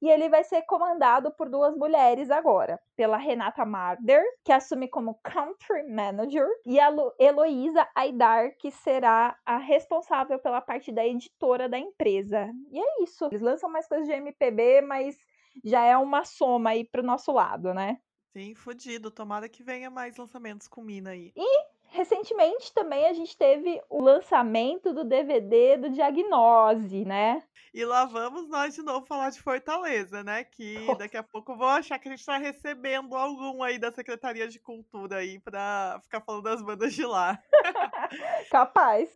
E 0.00 0.08
ele 0.08 0.28
vai 0.28 0.44
ser 0.44 0.62
comandado 0.62 1.30
por 1.32 1.48
duas 1.48 1.76
mulheres 1.76 2.30
agora, 2.30 2.80
pela 2.96 3.16
Renata 3.16 3.64
Marder, 3.64 4.22
que 4.44 4.52
assume 4.52 4.88
como 4.88 5.18
Country 5.22 5.82
Manager, 5.88 6.46
e 6.64 6.78
a 6.80 6.92
Heloísa 7.18 7.88
Aidar, 7.94 8.56
que 8.58 8.70
será 8.70 9.36
a 9.44 9.56
responsável 9.56 10.38
pela 10.38 10.60
parte 10.60 10.92
da 10.92 11.06
editora 11.06 11.68
da 11.68 11.78
empresa. 11.78 12.50
E 12.70 12.78
é 12.78 13.02
isso. 13.02 13.26
Eles 13.26 13.40
lançam 13.40 13.70
mais 13.70 13.86
coisas 13.88 14.06
de 14.06 14.14
MPB, 14.14 14.82
mas 14.82 15.16
já 15.64 15.82
é 15.84 15.96
uma 15.96 16.24
soma 16.24 16.70
aí 16.70 16.84
pro 16.84 17.02
nosso 17.02 17.32
lado, 17.32 17.72
né? 17.72 17.98
Sim, 18.32 18.54
fudido. 18.54 19.10
Tomara 19.10 19.48
que 19.48 19.62
venha 19.62 19.90
mais 19.90 20.16
lançamentos 20.16 20.68
com 20.68 20.82
Mina 20.82 21.10
aí. 21.10 21.32
E 21.34 21.75
recentemente 21.88 22.72
também 22.72 23.06
a 23.06 23.12
gente 23.12 23.36
teve 23.36 23.80
o 23.88 24.02
lançamento 24.02 24.92
do 24.92 25.04
DVD 25.04 25.76
do 25.76 25.90
Diagnose, 25.90 27.04
né? 27.04 27.42
E 27.72 27.84
lá 27.84 28.06
vamos 28.06 28.48
nós 28.48 28.74
de 28.74 28.82
novo 28.82 29.04
falar 29.04 29.30
de 29.30 29.40
Fortaleza, 29.40 30.24
né? 30.24 30.44
Que 30.44 30.78
Nossa. 30.78 30.98
daqui 31.00 31.16
a 31.16 31.22
pouco 31.22 31.56
vão 31.56 31.68
achar 31.68 31.98
que 31.98 32.08
a 32.08 32.10
gente 32.10 32.24
tá 32.24 32.38
recebendo 32.38 33.14
algum 33.14 33.62
aí 33.62 33.78
da 33.78 33.92
Secretaria 33.92 34.48
de 34.48 34.58
Cultura 34.58 35.16
aí 35.18 35.38
pra 35.38 36.00
ficar 36.02 36.20
falando 36.20 36.44
das 36.44 36.62
bandas 36.62 36.94
de 36.94 37.04
lá. 37.04 37.38
Capaz. 38.50 39.10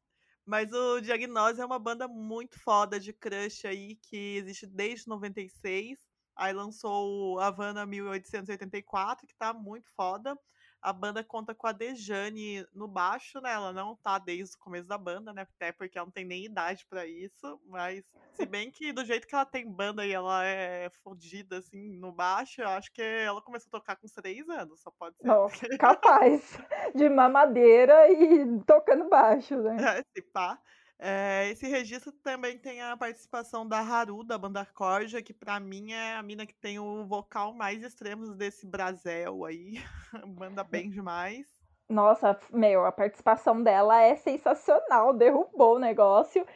Mas 0.44 0.72
o 0.72 1.00
Diagnose 1.00 1.60
é 1.60 1.64
uma 1.64 1.78
banda 1.78 2.08
muito 2.08 2.58
foda 2.58 2.98
de 2.98 3.12
crush 3.12 3.66
aí, 3.66 3.96
que 3.96 4.36
existe 4.36 4.66
desde 4.66 5.08
96. 5.08 5.98
Aí 6.36 6.52
lançou 6.52 7.34
o 7.34 7.38
Havana 7.38 7.86
1884, 7.86 9.26
que 9.26 9.36
tá 9.36 9.52
muito 9.52 9.88
foda. 9.94 10.36
A 10.82 10.92
banda 10.92 11.22
conta 11.22 11.54
com 11.54 11.66
a 11.66 11.72
Dejane 11.72 12.66
no 12.72 12.88
baixo, 12.88 13.40
né? 13.40 13.52
Ela 13.52 13.72
não 13.72 13.94
tá 13.96 14.18
desde 14.18 14.56
o 14.56 14.58
começo 14.58 14.88
da 14.88 14.96
banda, 14.98 15.32
né? 15.32 15.42
Até 15.42 15.72
porque 15.72 15.98
ela 15.98 16.06
não 16.06 16.12
tem 16.12 16.24
nem 16.24 16.44
idade 16.46 16.86
pra 16.88 17.06
isso. 17.06 17.60
Mas, 17.66 18.04
se 18.32 18.46
bem 18.46 18.70
que 18.70 18.92
do 18.92 19.04
jeito 19.04 19.26
que 19.26 19.34
ela 19.34 19.44
tem 19.44 19.70
banda 19.70 20.06
e 20.06 20.12
ela 20.12 20.44
é 20.44 20.88
fodida, 21.02 21.58
assim, 21.58 21.96
no 21.98 22.12
baixo, 22.12 22.62
eu 22.62 22.68
acho 22.68 22.90
que 22.92 23.02
ela 23.02 23.42
começou 23.42 23.68
a 23.68 23.78
tocar 23.80 23.96
com 23.96 24.06
três 24.08 24.48
anos, 24.48 24.80
só 24.80 24.90
pode 24.90 25.18
ser. 25.20 25.28
Nossa, 25.28 25.68
capaz 25.78 26.58
de 26.94 27.08
mamadeira 27.10 28.10
e 28.10 28.60
tocando 28.66 29.08
baixo, 29.08 29.56
né? 29.62 29.76
É, 30.00 30.02
se 30.14 30.22
pá. 30.32 30.58
É, 31.02 31.48
esse 31.48 31.66
registro 31.66 32.12
também 32.12 32.58
tem 32.58 32.82
a 32.82 32.94
participação 32.94 33.66
da 33.66 33.78
Haru, 33.78 34.22
da 34.22 34.36
banda 34.36 34.66
Corja, 34.66 35.22
que 35.22 35.32
pra 35.32 35.58
mim 35.58 35.92
é 35.92 36.14
a 36.14 36.22
mina 36.22 36.44
que 36.44 36.54
tem 36.54 36.78
o 36.78 37.06
vocal 37.06 37.54
mais 37.54 37.82
extremo 37.82 38.34
desse 38.34 38.66
Brasel 38.66 39.46
aí. 39.46 39.82
Manda 40.38 40.62
bem 40.62 40.90
demais. 40.90 41.46
Nossa, 41.88 42.38
meu, 42.52 42.84
a 42.84 42.92
participação 42.92 43.62
dela 43.62 44.02
é 44.02 44.14
sensacional, 44.14 45.14
derrubou 45.14 45.76
o 45.76 45.80
negócio. 45.80 46.46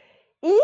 E 0.43 0.61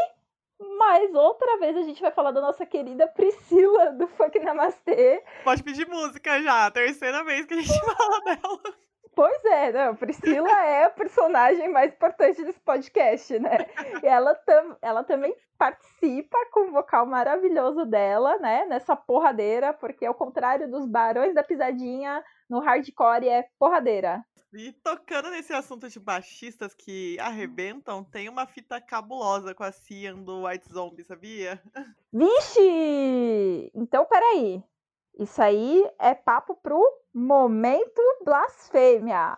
mais 0.78 1.12
outra 1.16 1.58
vez 1.58 1.76
a 1.76 1.82
gente 1.82 2.02
vai 2.02 2.12
falar 2.12 2.30
da 2.32 2.40
nossa 2.40 2.68
querida 2.68 3.08
Priscila 3.08 3.94
do 3.94 4.08
Funk 4.08 4.38
Namastê. 4.40 5.24
Pode 5.44 5.64
pedir 5.64 5.88
música 5.88 6.40
já, 6.44 6.70
terceira 6.70 7.24
vez 7.24 7.48
que 7.48 7.56
a 7.56 7.58
gente 7.58 7.74
fala 7.98 8.20
dela. 8.22 8.76
Pois 9.14 9.44
é, 9.46 9.72
não, 9.74 9.96
Priscila 9.96 10.50
é 10.66 10.86
a 10.86 10.90
personagem 10.90 11.70
mais 11.70 11.94
importante 11.94 12.44
desse 12.44 12.60
podcast, 12.62 13.38
né? 13.40 13.58
E 14.02 14.08
ela, 14.08 14.34
tam, 14.36 14.78
ela 14.82 15.04
também 15.04 15.36
participa 15.58 16.38
com 16.52 16.70
o 16.70 16.72
vocal 16.72 17.06
maravilhoso 17.06 17.86
dela, 17.86 18.38
né? 18.38 18.66
Nessa 18.66 18.96
porradeira, 18.96 19.74
porque 19.74 20.06
ao 20.06 20.16
contrário 20.16 20.70
dos 20.72 20.86
Barões 20.86 21.36
da 21.36 21.44
Pisadinha, 21.44 22.24
no 22.50 22.60
hardcore 22.60 23.28
é 23.28 23.48
porradeira. 23.60 24.24
E 24.54 24.74
tocando 24.84 25.30
nesse 25.30 25.54
assunto 25.54 25.88
de 25.88 26.00
baixistas 26.00 26.74
que 26.74 27.18
arrebentam, 27.20 28.04
tem 28.04 28.28
uma 28.28 28.46
fita 28.46 28.82
cabulosa 28.82 29.56
com 29.56 29.64
a 29.64 29.72
Cian 29.72 30.16
do 30.16 30.46
White 30.46 30.68
Zombie, 30.70 31.06
sabia? 31.06 31.62
Vixe! 32.12 33.72
Então, 33.74 34.06
peraí. 34.06 34.62
Isso 35.18 35.42
aí 35.42 35.90
é 36.00 36.14
papo 36.14 36.56
pro 36.56 36.82
momento 37.14 38.02
blasfêmia. 38.24 39.38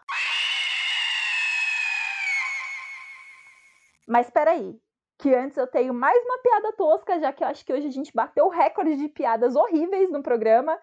Mas 4.07 4.29
peraí, 4.29 4.79
que 5.17 5.33
antes 5.33 5.57
eu 5.57 5.67
tenho 5.67 5.93
mais 5.93 6.21
uma 6.25 6.37
piada 6.39 6.73
tosca, 6.73 7.19
já 7.19 7.31
que 7.31 7.43
eu 7.43 7.47
acho 7.47 7.65
que 7.65 7.73
hoje 7.73 7.87
a 7.87 7.91
gente 7.91 8.11
bateu 8.13 8.45
o 8.45 8.49
recorde 8.49 8.95
de 8.97 9.07
piadas 9.07 9.55
horríveis 9.55 10.11
no 10.11 10.21
programa. 10.21 10.77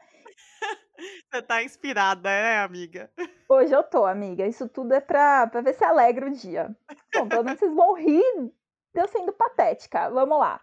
Você 1.32 1.42
tá 1.42 1.62
inspirada, 1.62 2.28
né, 2.28 2.59
amiga? 2.59 3.11
Hoje 3.49 3.75
eu 3.75 3.82
tô, 3.82 4.04
amiga. 4.04 4.47
Isso 4.47 4.68
tudo 4.68 4.92
é 4.92 5.00
pra, 5.00 5.47
pra 5.47 5.61
ver 5.61 5.73
se 5.75 5.82
alegra 5.82 6.26
o 6.26 6.30
dia. 6.30 6.76
Bom, 7.14 7.26
pelo 7.26 7.42
menos 7.42 7.59
vocês 7.59 7.75
vão 7.75 7.94
rir 7.94 8.23
de 8.94 9.00
eu 9.00 9.09
sendo 9.09 9.32
patética. 9.32 10.11
Vamos 10.11 10.38
lá. 10.38 10.61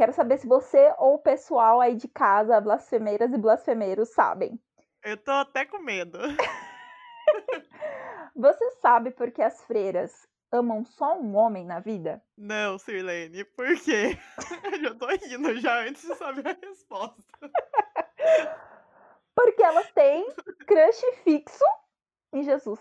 Quero 0.00 0.14
saber 0.14 0.38
se 0.38 0.46
você 0.46 0.94
ou 0.96 1.16
o 1.16 1.18
pessoal 1.18 1.78
aí 1.78 1.94
de 1.94 2.08
casa, 2.08 2.58
blasfemeiras 2.58 3.30
e 3.34 3.36
blasfemeiros, 3.36 4.08
sabem. 4.08 4.58
Eu 5.04 5.14
tô 5.18 5.30
até 5.30 5.66
com 5.66 5.78
medo. 5.78 6.18
Você 8.34 8.70
sabe 8.80 9.10
por 9.10 9.30
que 9.30 9.42
as 9.42 9.62
freiras 9.64 10.26
amam 10.50 10.86
só 10.86 11.20
um 11.20 11.36
homem 11.36 11.66
na 11.66 11.80
vida? 11.80 12.22
Não, 12.34 12.78
Sirlene, 12.78 13.44
por 13.44 13.78
quê? 13.78 14.16
Eu 14.72 14.84
já 14.84 14.94
tô 14.94 15.06
rindo 15.08 15.60
já 15.60 15.82
antes 15.82 16.00
de 16.00 16.14
saber 16.14 16.48
a 16.48 16.56
resposta. 16.66 17.22
Porque 19.36 19.62
elas 19.62 19.92
têm 19.92 20.26
crush 20.66 21.04
fixo 21.24 21.64
em 22.32 22.42
Jesus. 22.42 22.80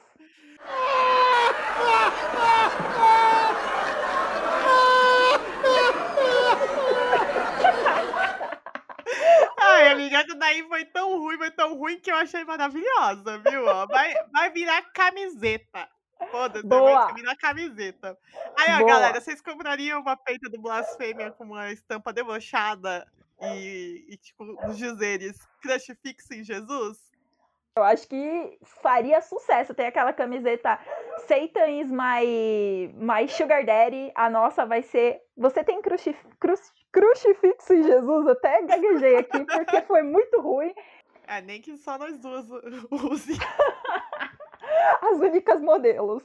Ai, 9.57 9.89
amiga, 9.89 10.19
essa 10.19 10.35
daí 10.35 10.63
foi 10.67 10.85
tão 10.85 11.19
ruim, 11.19 11.37
foi 11.37 11.51
tão 11.51 11.77
ruim 11.77 11.88
que 11.99 12.11
eu 12.11 12.15
achei 12.15 12.43
maravilhosa, 12.43 13.37
viu? 13.39 13.65
ó? 13.65 13.85
Vai, 13.87 14.13
vai 14.31 14.49
virar 14.51 14.81
camiseta. 14.93 15.87
Foda-se, 16.31 16.67
vai 16.67 17.13
virar 17.13 17.35
camiseta. 17.37 18.17
Aí, 18.57 18.73
ó, 18.73 18.79
Boa. 18.79 18.89
galera, 18.89 19.21
vocês 19.21 19.41
comprariam 19.41 20.01
uma 20.01 20.17
peita 20.17 20.49
do 20.49 20.61
Blasfêmia 20.61 21.31
com 21.31 21.45
uma 21.45 21.71
estampa 21.71 22.11
debochada 22.11 23.07
e, 23.41 24.05
e 24.09 24.17
tipo, 24.17 24.43
nos 24.43 24.77
dizeres 24.77 25.37
crush 25.61 25.95
fixo 26.01 26.33
em 26.33 26.43
Jesus? 26.43 27.09
Eu 27.77 27.83
acho 27.83 28.07
que 28.09 28.59
faria 28.81 29.21
sucesso. 29.21 29.73
Tem 29.73 29.87
aquela 29.87 30.11
camiseta 30.11 30.77
Satan 31.19 31.67
is 31.79 31.89
my, 31.89 32.93
my 32.95 33.27
sugar 33.29 33.65
daddy. 33.65 34.11
A 34.15 34.29
nossa 34.29 34.65
vai 34.65 34.81
ser. 34.81 35.21
Você 35.37 35.63
tem 35.63 35.81
cruci, 35.81 36.13
cruci, 36.39 36.71
crucifixo 36.91 37.73
em 37.73 37.83
Jesus? 37.83 38.27
Até 38.27 38.61
gaguejei 38.63 39.17
aqui 39.17 39.45
porque 39.45 39.81
foi 39.83 40.03
muito 40.03 40.41
ruim. 40.41 40.73
É, 41.29 41.41
nem 41.41 41.61
que 41.61 41.77
só 41.77 41.95
nós 41.95 42.17
duas 42.17 42.49
use. 42.89 43.37
As 45.01 45.19
únicas 45.19 45.61
modelos. 45.61 46.23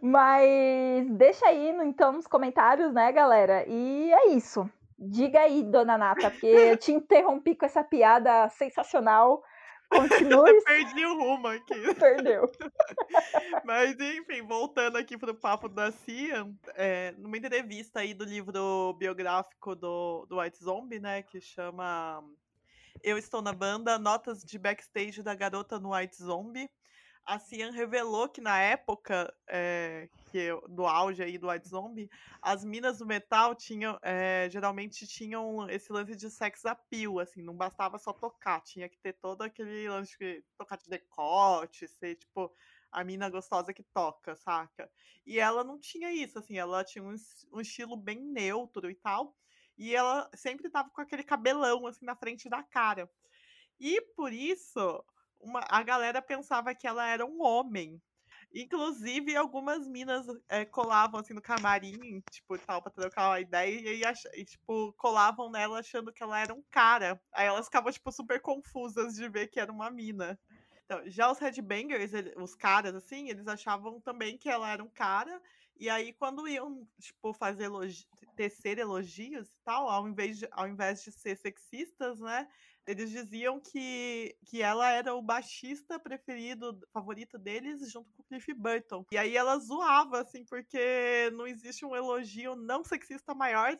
Mas 0.00 1.06
deixa 1.10 1.46
aí 1.46 1.68
então 1.84 2.12
nos 2.12 2.26
comentários, 2.26 2.92
né, 2.94 3.12
galera? 3.12 3.66
E 3.68 4.10
é 4.10 4.28
isso. 4.28 4.68
Diga 4.98 5.40
aí, 5.40 5.62
dona 5.62 5.98
Nata, 5.98 6.30
porque 6.30 6.46
eu 6.46 6.76
te 6.78 6.92
interrompi 6.92 7.54
com 7.54 7.66
essa 7.66 7.84
piada 7.84 8.48
sensacional. 8.48 9.42
Continue. 9.90 10.62
Perdi 10.64 11.04
o 11.04 11.14
rumo 11.14 11.48
aqui. 11.48 11.94
Perdeu. 11.94 12.50
Mas, 13.64 13.98
enfim, 14.00 14.42
voltando 14.42 14.96
aqui 14.96 15.16
pro 15.16 15.34
papo 15.34 15.68
da 15.68 15.90
Cian, 15.92 16.52
é, 16.74 17.12
numa 17.18 17.36
entrevista 17.36 18.00
aí 18.00 18.12
do 18.14 18.24
livro 18.24 18.94
biográfico 18.94 19.74
do, 19.74 20.26
do 20.26 20.40
White 20.40 20.62
Zombie, 20.62 21.00
né, 21.00 21.22
que 21.22 21.40
chama 21.40 22.22
Eu 23.02 23.16
Estou 23.16 23.40
na 23.40 23.52
Banda, 23.52 23.98
Notas 23.98 24.42
de 24.42 24.58
Backstage 24.58 25.22
da 25.22 25.34
Garota 25.34 25.78
no 25.78 25.94
White 25.94 26.16
Zombie, 26.16 26.68
a 27.24 27.38
Cian 27.38 27.70
revelou 27.70 28.28
que 28.28 28.40
na 28.40 28.58
época 28.58 29.32
é, 29.46 30.08
que, 30.30 30.48
do 30.68 30.86
auge 30.86 31.22
aí 31.22 31.36
do 31.36 31.48
White 31.48 31.68
Zombie, 31.68 32.10
as 32.40 32.64
minas 32.64 32.98
do 32.98 33.06
metal 33.06 33.54
tinham, 33.54 33.98
é, 34.02 34.48
geralmente 34.50 35.06
tinham 35.06 35.68
esse 35.68 35.92
lance 35.92 36.16
de 36.16 36.30
sex 36.30 36.64
appeal, 36.64 37.18
assim, 37.18 37.42
não 37.42 37.54
bastava 37.54 37.98
só 37.98 38.12
tocar, 38.12 38.62
tinha 38.62 38.88
que 38.88 38.98
ter 38.98 39.12
todo 39.12 39.42
aquele 39.42 39.88
lance 39.88 40.16
de 40.18 40.42
tocar 40.56 40.78
de 40.78 40.88
decote, 40.88 41.86
ser 41.86 42.16
tipo 42.16 42.50
a 42.90 43.04
mina 43.04 43.28
gostosa 43.28 43.74
que 43.74 43.82
toca, 43.82 44.34
saca? 44.34 44.90
E 45.26 45.38
ela 45.38 45.62
não 45.62 45.78
tinha 45.78 46.10
isso, 46.10 46.38
assim, 46.38 46.56
ela 46.56 46.82
tinha 46.82 47.04
um, 47.04 47.14
um 47.52 47.60
estilo 47.60 47.96
bem 47.96 48.18
neutro 48.18 48.90
e 48.90 48.94
tal, 48.94 49.36
e 49.78 49.94
ela 49.94 50.28
sempre 50.34 50.68
tava 50.68 50.90
com 50.90 51.00
aquele 51.00 51.22
cabelão, 51.22 51.86
assim, 51.86 52.04
na 52.04 52.16
frente 52.16 52.48
da 52.48 52.62
cara. 52.62 53.08
E 53.78 54.00
por 54.16 54.32
isso, 54.32 55.04
uma, 55.40 55.60
a 55.68 55.82
galera 55.82 56.20
pensava 56.20 56.74
que 56.74 56.86
ela 56.86 57.06
era 57.06 57.24
um 57.24 57.40
homem. 57.40 58.02
Inclusive, 58.52 59.36
algumas 59.36 59.86
minas 59.86 60.26
é, 60.48 60.64
colavam 60.64 61.20
assim 61.20 61.34
no 61.34 61.42
camarim, 61.42 62.22
tipo, 62.30 62.58
tal, 62.58 62.82
pra 62.82 62.90
trocar 62.90 63.30
uma 63.30 63.40
ideia, 63.40 63.94
e, 63.94 64.04
ach... 64.04 64.24
e, 64.34 64.44
tipo, 64.44 64.92
colavam 64.94 65.50
nela 65.50 65.80
achando 65.80 66.12
que 66.12 66.22
ela 66.22 66.40
era 66.40 66.54
um 66.54 66.62
cara. 66.70 67.20
Aí 67.32 67.46
elas 67.46 67.66
ficavam, 67.66 67.92
tipo, 67.92 68.10
super 68.10 68.40
confusas 68.40 69.14
de 69.14 69.28
ver 69.28 69.48
que 69.48 69.60
era 69.60 69.70
uma 69.70 69.90
mina. 69.90 70.38
Então, 70.84 71.02
já 71.06 71.30
os 71.30 71.38
headbangers, 71.38 72.10
os 72.38 72.54
caras, 72.54 72.94
assim, 72.94 73.28
eles 73.28 73.46
achavam 73.46 74.00
também 74.00 74.38
que 74.38 74.48
ela 74.48 74.70
era 74.70 74.82
um 74.82 74.88
cara. 74.88 75.40
E 75.78 75.88
aí, 75.88 76.12
quando 76.12 76.48
iam, 76.48 76.86
tipo, 77.00 77.32
fazer 77.32 77.70
tecer 78.34 78.78
elogios 78.78 79.48
e 79.48 79.54
tal, 79.64 79.88
ao 79.88 80.08
invés, 80.08 80.38
de, 80.38 80.48
ao 80.50 80.66
invés 80.66 81.04
de 81.04 81.12
ser 81.12 81.36
sexistas, 81.36 82.18
né? 82.18 82.48
Eles 82.86 83.10
diziam 83.10 83.60
que, 83.60 84.36
que 84.46 84.62
ela 84.62 84.90
era 84.90 85.14
o 85.14 85.22
baixista 85.22 85.98
preferido, 85.98 86.80
favorito 86.92 87.38
deles, 87.38 87.92
junto 87.92 88.10
com 88.12 88.22
o 88.22 88.24
Cliff 88.24 88.52
Burton. 88.54 89.04
E 89.12 89.18
aí 89.18 89.36
ela 89.36 89.58
zoava, 89.58 90.20
assim, 90.22 90.44
porque 90.44 91.30
não 91.34 91.46
existe 91.46 91.84
um 91.84 91.94
elogio 91.94 92.56
não 92.56 92.82
sexista 92.82 93.34
maior 93.34 93.78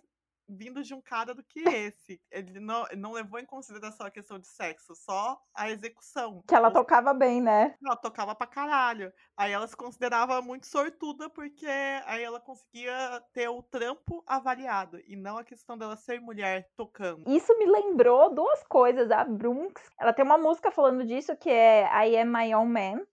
vindo 0.49 0.83
de 0.83 0.95
um 0.95 1.01
cara 1.01 1.35
do 1.35 1.45
que 1.45 1.61
esse. 1.61 2.21
Ele 2.31 2.59
não, 2.59 2.85
não 2.97 3.13
levou 3.13 3.39
em 3.39 3.47
consideração 3.47 4.07
a 4.07 4.11
questão 4.11 4.39
de 4.39 4.47
sexo, 4.47 4.95
só 4.95 5.39
a 5.55 5.71
execução. 5.71 6.43
Que 6.47 6.55
ela 6.55 6.71
tocava 6.71 7.13
bem, 7.13 7.41
né? 7.41 7.75
Ela 7.85 7.97
tocava 7.97 8.35
pra 8.35 8.47
caralho. 8.47 9.13
Aí 9.37 9.53
ela 9.53 9.67
se 9.67 9.77
considerava 9.77 10.41
muito 10.41 10.67
sortuda 10.67 11.29
porque 11.29 11.67
aí 12.07 12.23
ela 12.23 12.41
conseguia 12.41 13.23
ter 13.33 13.49
o 13.49 13.63
trampo 13.63 14.23
avaliado 14.27 15.01
e 15.07 15.17
não 15.17 15.39
a 15.39 15.45
questão 15.45 15.77
dela 15.77 15.97
ser 15.97 16.21
mulher 16.21 16.69
tocando. 16.77 17.25
Isso 17.29 17.57
me 17.59 17.67
lembrou 17.67 18.35
duas 18.35 18.63
coisas. 18.65 19.11
A 19.11 19.25
Brunx, 19.25 19.83
ela 19.99 20.13
tem 20.13 20.25
uma 20.25 20.39
música 20.39 20.71
falando 20.71 21.05
disso 21.05 21.37
que 21.37 21.51
é 21.51 21.85
I 22.07 22.17
Am 22.19 22.31
My 22.31 22.55
Own 22.55 22.67
Man 22.67 23.07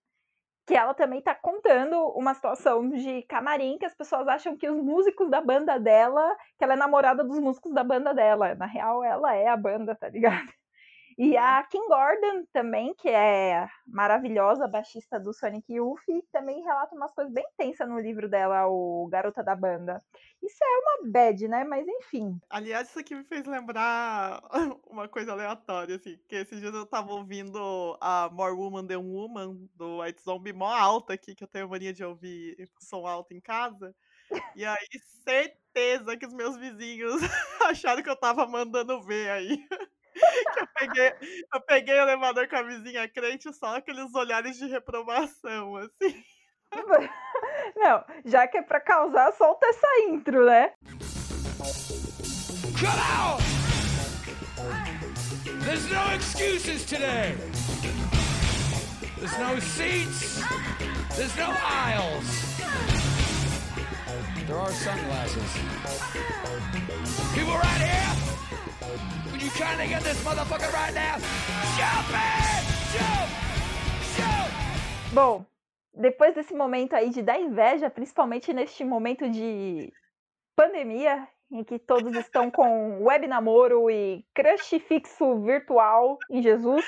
que 0.66 0.76
ela 0.76 0.94
também 0.94 1.22
tá 1.22 1.36
contando 1.36 1.96
uma 2.18 2.34
situação 2.34 2.90
de 2.90 3.22
camarim 3.24 3.78
que 3.78 3.86
as 3.86 3.96
pessoas 3.96 4.28
acham 4.28 4.58
que 4.58 4.70
os 4.70 4.84
músicos 4.84 5.30
da 5.30 5.40
banda 5.40 5.80
dela, 5.80 6.36
que 6.58 6.64
ela 6.64 6.74
é 6.74 6.78
namorada 6.78 7.24
dos 7.24 7.40
músicos 7.40 7.74
da 7.74 7.84
banda 7.84 8.14
dela. 8.14 8.56
Na 8.56 8.66
real, 8.66 9.04
ela 9.04 9.36
é 9.36 9.48
a 9.48 9.58
banda, 9.58 9.96
tá 9.96 10.10
ligado? 10.10 10.52
E 11.18 11.38
a 11.38 11.64
Kim 11.64 11.88
Gordon 11.88 12.46
também, 12.52 12.94
que 12.94 13.08
é 13.08 13.70
maravilhosa, 13.88 14.68
baixista 14.68 15.18
do 15.18 15.34
Sonic 15.34 15.74
Youth, 15.74 16.02
também 16.30 16.62
relata 16.62 16.94
umas 16.94 17.14
coisas 17.14 17.34
bem 17.34 17.46
tensas 17.58 17.88
no 17.88 17.98
livro 17.98 18.28
dela, 18.28 18.68
o 18.68 19.08
Garota 19.10 19.42
da 19.42 19.56
Banda. 19.56 20.04
Isso 20.44 20.62
é 20.62 20.78
uma 20.78 21.12
bad, 21.12 21.48
né? 21.48 21.64
Mas 21.64 21.88
enfim. 21.88 22.38
Aliás, 22.50 22.90
isso 22.90 23.00
aqui 23.00 23.16
me 23.16 23.24
fez 23.24 23.46
lembrar 23.46 24.42
uma 24.90 25.08
coisa 25.08 25.32
aleatória, 25.32 25.96
assim, 25.96 26.20
que 26.28 26.36
esses 26.36 26.60
dias 26.60 26.74
eu 26.74 26.86
tava 26.86 27.14
ouvindo 27.14 27.98
a 28.02 28.30
More 28.34 28.54
Woman 28.54 28.86
Than 28.86 29.00
Woman, 29.00 29.70
do 29.74 30.02
White 30.02 30.22
Zombie, 30.22 30.52
mó 30.52 30.68
alta 30.74 31.14
aqui, 31.14 31.34
que 31.34 31.46
eu 31.46 31.48
tenho 31.48 31.70
mania 31.70 31.94
de 31.94 32.04
ouvir 32.04 32.70
som 32.78 33.08
alto 33.08 33.34
em 33.34 33.40
casa. 33.40 33.96
E 34.54 34.66
aí, 34.66 34.88
certeza 35.24 36.18
que 36.18 36.26
os 36.26 36.34
meus 36.34 36.58
vizinhos 36.58 37.22
acharam 37.70 38.04
que 38.04 38.10
eu 38.10 38.16
tava 38.16 38.46
mandando 38.46 39.02
ver 39.02 39.30
aí 39.30 39.66
eu 40.16 40.68
peguei, 40.80 41.14
eu 41.54 41.62
peguei 41.62 41.96
o 41.96 42.04
elevador 42.04 42.48
com 42.48 42.56
a 42.56 42.64
vizinha 42.64 43.08
crente, 43.10 43.54
só 43.54 43.78
aqueles 43.78 44.14
olhares 44.14 44.58
de 44.58 44.68
reprovação, 44.68 45.76
assim. 45.78 46.24
Não, 47.76 48.04
já 48.26 48.48
que 48.48 48.58
é 48.58 48.62
pra 48.62 48.80
causar, 48.80 49.32
solta 49.34 49.68
essa 49.68 49.88
intro, 50.10 50.46
né? 50.46 50.74
Cut 52.78 53.00
out! 53.18 53.42
There's 55.66 55.90
no 55.90 56.14
excuses 56.14 56.86
today. 56.86 57.36
There's 59.18 59.38
no 59.40 59.60
seats. 59.60 60.42
There's 61.16 61.36
no 61.38 61.46
aisles. 61.46 62.56
There 64.46 64.58
are 64.58 64.72
sunglasses. 64.72 65.58
People 67.34 67.54
right 67.54 67.82
here. 67.82 68.25
You 68.66 69.50
trying 69.52 69.78
to 69.78 69.88
get 69.88 70.02
this 70.04 70.22
motherfucker 70.24 70.72
right 70.74 70.94
now? 70.94 71.18
Jump 71.78 72.10
it! 72.10 72.66
Jump! 72.94 73.30
Jump! 74.18 75.14
Bom, 75.14 75.46
depois 75.94 76.34
desse 76.34 76.54
momento 76.54 76.94
aí 76.94 77.10
de 77.10 77.22
dar 77.22 77.40
inveja, 77.40 77.90
principalmente 77.90 78.52
neste 78.54 78.84
momento 78.84 79.30
de 79.30 79.94
pandemia, 80.56 81.28
em 81.52 81.64
que 81.64 81.78
todos 81.78 82.16
estão 82.16 82.50
com 82.50 83.04
web 83.04 83.28
namoro 83.28 83.90
e 83.90 84.26
crush 84.34 84.80
fixo 84.80 85.42
virtual 85.42 86.18
em 86.30 86.42
Jesus. 86.42 86.86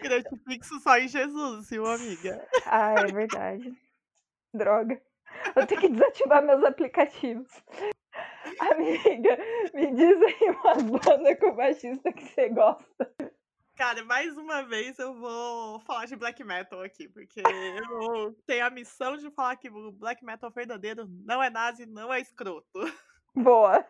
Crush 0.00 0.42
fixo 0.46 0.80
só 0.80 0.98
em 0.98 1.06
Jesus, 1.06 1.70
viu, 1.70 1.86
amiga? 1.86 2.44
Ah, 2.66 2.94
é 2.98 3.06
verdade. 3.06 3.72
Droga. 4.52 5.00
Vou 5.54 5.66
ter 5.66 5.78
que 5.78 5.88
desativar 5.88 6.44
meus 6.44 6.64
aplicativos. 6.64 7.48
Amiga, 8.60 9.38
me 9.72 9.94
diz 9.94 10.22
aí 10.22 10.50
umas 10.50 10.82
bandas 10.82 11.38
com 11.38 11.54
baixista 11.54 12.12
que 12.12 12.24
você 12.24 12.48
gosta. 12.48 13.14
Cara, 13.76 14.04
mais 14.04 14.36
uma 14.36 14.62
vez 14.62 14.98
eu 14.98 15.14
vou 15.14 15.80
falar 15.80 16.06
de 16.06 16.14
black 16.14 16.44
metal 16.44 16.80
aqui, 16.80 17.08
porque 17.08 17.40
eu 17.40 18.32
tenho 18.46 18.64
a 18.64 18.70
missão 18.70 19.16
de 19.16 19.28
falar 19.32 19.56
que 19.56 19.68
o 19.68 19.90
black 19.90 20.24
metal 20.24 20.50
verdadeiro 20.50 21.08
não 21.24 21.42
é 21.42 21.50
nazi, 21.50 21.84
não 21.84 22.12
é 22.12 22.20
escroto. 22.20 22.68
Boa. 23.34 23.84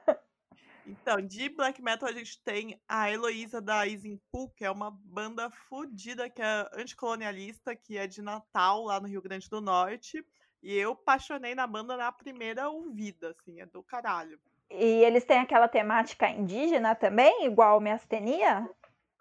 Então, 0.86 1.20
de 1.20 1.50
black 1.50 1.82
metal 1.82 2.08
a 2.08 2.12
gente 2.12 2.42
tem 2.42 2.80
a 2.88 3.10
Heloísa 3.10 3.60
da 3.60 3.86
Isimpu, 3.86 4.50
que 4.56 4.64
é 4.64 4.70
uma 4.70 4.90
banda 4.90 5.50
fodida, 5.50 6.30
que 6.30 6.40
é 6.40 6.68
anticolonialista, 6.74 7.76
que 7.76 7.98
é 7.98 8.06
de 8.06 8.22
Natal, 8.22 8.84
lá 8.84 9.00
no 9.00 9.08
Rio 9.08 9.22
Grande 9.22 9.48
do 9.48 9.60
Norte. 9.60 10.24
E 10.64 10.78
eu 10.78 10.92
apaixonei 10.92 11.54
na 11.54 11.66
banda 11.66 11.94
na 11.94 12.10
primeira 12.10 12.70
ouvida, 12.70 13.32
assim, 13.38 13.60
é 13.60 13.66
do 13.66 13.82
caralho. 13.82 14.40
E 14.70 15.04
eles 15.04 15.22
têm 15.22 15.38
aquela 15.38 15.68
temática 15.68 16.26
indígena 16.26 16.94
também, 16.94 17.44
igual 17.44 17.78
Miastenia? 17.80 18.66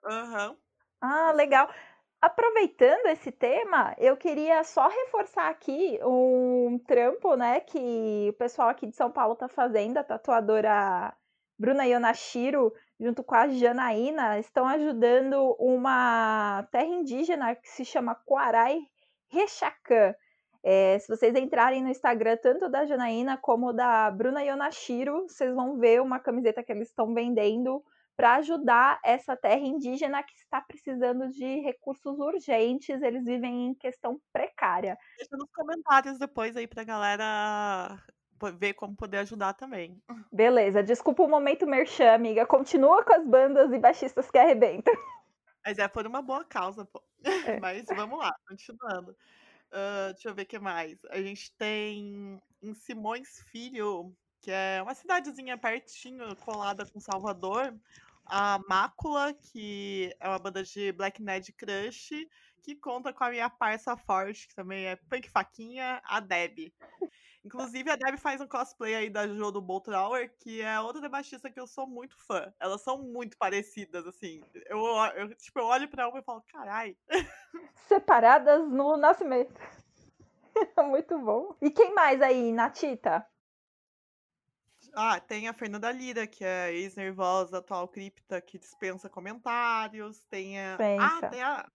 Aham. 0.05 0.51
Uhum. 0.51 0.57
Ah, 1.01 1.33
legal. 1.33 1.69
Aproveitando 2.21 3.07
esse 3.07 3.29
tema, 3.29 3.93
eu 3.97 4.15
queria 4.15 4.63
só 4.63 4.87
reforçar 4.87 5.49
aqui 5.49 5.99
um 6.01 6.79
trampo, 6.87 7.35
né, 7.35 7.59
que 7.59 8.29
o 8.29 8.37
pessoal 8.37 8.69
aqui 8.69 8.87
de 8.87 8.95
São 8.95 9.11
Paulo 9.11 9.35
tá 9.35 9.49
fazendo, 9.49 9.97
a 9.97 10.03
tatuadora 10.05 11.13
Bruna 11.59 11.85
Yonashiro, 11.85 12.73
junto 12.97 13.21
com 13.21 13.35
a 13.35 13.49
Janaína, 13.49 14.39
estão 14.39 14.65
ajudando 14.65 15.57
uma 15.59 16.65
terra 16.71 16.85
indígena 16.85 17.53
que 17.53 17.67
se 17.67 17.83
chama 17.83 18.15
Quarai 18.15 18.79
Rechacan. 19.27 20.15
É, 20.63 20.97
se 20.97 21.07
vocês 21.09 21.35
entrarem 21.35 21.83
no 21.83 21.89
Instagram, 21.89 22.37
tanto 22.37 22.69
da 22.69 22.85
Janaína 22.85 23.37
como 23.37 23.73
da 23.73 24.09
Bruna 24.09 24.41
Yonashiro, 24.41 25.23
vocês 25.27 25.53
vão 25.53 25.77
ver 25.77 26.01
uma 26.01 26.19
camiseta 26.19 26.63
que 26.63 26.71
eles 26.71 26.87
estão 26.87 27.13
vendendo 27.13 27.83
para 28.15 28.35
ajudar 28.35 28.99
essa 29.03 29.35
terra 29.35 29.59
indígena 29.59 30.23
que 30.23 30.33
está 30.35 30.61
precisando 30.61 31.29
de 31.29 31.59
recursos 31.61 32.17
urgentes. 32.19 33.01
Eles 33.01 33.25
vivem 33.25 33.67
em 33.67 33.73
questão 33.73 34.19
precária. 34.31 34.97
Deixa 35.17 35.35
nos 35.35 35.49
comentários 35.51 36.17
depois 36.17 36.55
aí 36.55 36.67
pra 36.67 36.83
galera 36.83 37.99
ver 38.57 38.73
como 38.73 38.95
poder 38.95 39.19
ajudar 39.19 39.53
também. 39.53 40.01
Beleza, 40.31 40.83
desculpa 40.83 41.23
o 41.23 41.29
momento 41.29 41.65
merchan, 41.65 42.13
amiga. 42.13 42.45
Continua 42.45 43.03
com 43.03 43.13
as 43.13 43.25
bandas 43.25 43.71
e 43.71 43.79
baixistas 43.79 44.29
que 44.29 44.37
arrebentam. 44.37 44.93
Mas 45.65 45.77
é 45.77 45.87
por 45.87 46.05
uma 46.05 46.21
boa 46.21 46.43
causa, 46.43 46.85
pô. 46.85 47.01
É. 47.23 47.23
Mas 47.61 47.85
vamos 47.87 48.19
lá, 48.19 48.33
continuando. 48.47 49.15
Uh, 49.73 50.13
deixa 50.13 50.29
eu 50.29 50.35
ver 50.35 50.43
o 50.43 50.45
que 50.45 50.59
mais. 50.59 50.99
A 51.09 51.19
gente 51.19 51.51
tem 51.53 52.39
em 52.61 52.73
Simões 52.75 53.41
Filho, 53.51 54.15
que 54.39 54.51
é 54.51 54.79
uma 54.83 54.93
cidadezinha 54.93 55.57
pertinho, 55.57 56.35
colada 56.35 56.85
com 56.85 56.99
Salvador, 56.99 57.75
a 58.23 58.59
Mácula, 58.69 59.33
que 59.33 60.15
é 60.19 60.27
uma 60.27 60.37
banda 60.37 60.63
de 60.63 60.91
Black 60.91 61.23
Ned 61.23 61.51
Crush, 61.53 62.11
que 62.61 62.75
conta 62.75 63.11
com 63.11 63.23
a 63.23 63.31
minha 63.31 63.49
parça 63.49 63.97
forte, 63.97 64.47
que 64.47 64.53
também 64.53 64.85
é 64.85 64.95
punk 64.95 65.27
faquinha, 65.27 65.99
a 66.05 66.19
Deb. 66.19 66.71
Inclusive, 67.45 67.89
a 67.89 67.95
Debbie 67.97 68.17
faz 68.17 68.39
um 68.39 68.47
cosplay 68.47 68.95
aí 68.95 69.09
da 69.09 69.27
Jo 69.27 69.51
do 69.51 69.61
Bolt 69.61 69.85
Tower, 69.85 70.33
que 70.39 70.61
é 70.61 70.79
outra 70.79 71.09
baixista 71.09 71.49
que 71.49 71.59
eu 71.59 71.67
sou 71.67 71.85
muito 71.85 72.15
fã. 72.25 72.53
Elas 72.59 72.81
são 72.81 72.99
muito 72.99 73.37
parecidas, 73.37 74.07
assim. 74.07 74.41
Eu, 74.67 74.79
eu, 75.15 75.35
tipo, 75.35 75.59
eu 75.59 75.65
olho 75.65 75.89
pra 75.89 76.07
uma 76.07 76.19
e 76.19 76.23
falo, 76.23 76.41
carai. 76.47 76.95
Separadas 77.87 78.65
no 78.69 78.95
nascimento. 78.95 79.53
muito 80.87 81.19
bom. 81.19 81.55
E 81.61 81.69
quem 81.69 81.93
mais 81.93 82.21
aí, 82.21 82.51
Natita? 82.53 83.25
Ah, 84.95 85.19
tem 85.19 85.47
a 85.47 85.53
Fernanda 85.53 85.91
Lira, 85.91 86.27
que 86.27 86.45
é 86.45 86.71
ex-nervosa, 86.71 87.57
atual 87.57 87.87
cripta, 87.87 88.39
que 88.39 88.59
dispensa 88.59 89.09
comentários. 89.09 90.23
Tem 90.29 90.59
a. 90.59 90.75
Ah, 90.75 90.77
Pensa. 90.77 91.29
tem 91.29 91.41
a. 91.41 91.71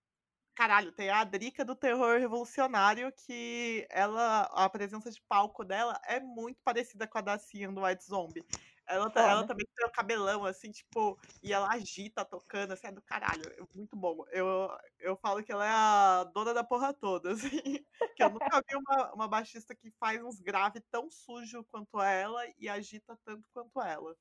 Caralho, 0.58 0.90
tem 0.90 1.08
a 1.08 1.22
Drica 1.22 1.64
do 1.64 1.76
terror 1.76 2.18
revolucionário, 2.18 3.12
que 3.12 3.86
ela. 3.88 4.40
A 4.52 4.68
presença 4.68 5.08
de 5.08 5.22
palco 5.22 5.64
dela 5.64 5.96
é 6.04 6.18
muito 6.18 6.60
parecida 6.64 7.06
com 7.06 7.16
a 7.16 7.20
da 7.20 7.38
Cian 7.38 7.72
do 7.72 7.84
White 7.84 8.04
Zombie. 8.04 8.44
Ela, 8.84 9.08
ela 9.14 9.46
também 9.46 9.64
tem 9.76 9.86
o 9.86 9.92
cabelão, 9.92 10.44
assim, 10.44 10.72
tipo, 10.72 11.16
e 11.44 11.52
ela 11.52 11.68
agita 11.72 12.24
tocando, 12.24 12.72
assim, 12.72 12.88
é 12.88 12.90
do 12.90 13.00
caralho. 13.00 13.40
é 13.56 13.62
muito 13.72 13.94
bom. 13.96 14.24
Eu, 14.32 14.68
eu 14.98 15.16
falo 15.18 15.44
que 15.44 15.52
ela 15.52 15.64
é 15.64 15.70
a 15.70 16.24
dona 16.34 16.52
da 16.52 16.64
porra 16.64 16.92
toda, 16.92 17.30
assim. 17.34 17.86
Que 18.16 18.24
eu 18.24 18.30
nunca 18.30 18.60
vi 18.68 18.74
uma, 18.74 19.14
uma 19.14 19.28
baixista 19.28 19.76
que 19.76 19.92
faz 19.92 20.20
uns 20.24 20.40
graves 20.40 20.82
tão 20.90 21.08
sujo 21.08 21.64
quanto 21.70 22.02
ela 22.02 22.42
e 22.58 22.68
agita 22.68 23.16
tanto 23.24 23.46
quanto 23.52 23.80
ela. 23.80 24.16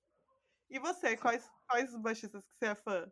E 0.69 0.77
você, 0.77 1.17
quais, 1.17 1.49
quais 1.67 1.95
baixistas 1.95 2.43
que 2.43 2.53
você 2.59 2.65
é 2.67 2.75
fã? 2.75 3.11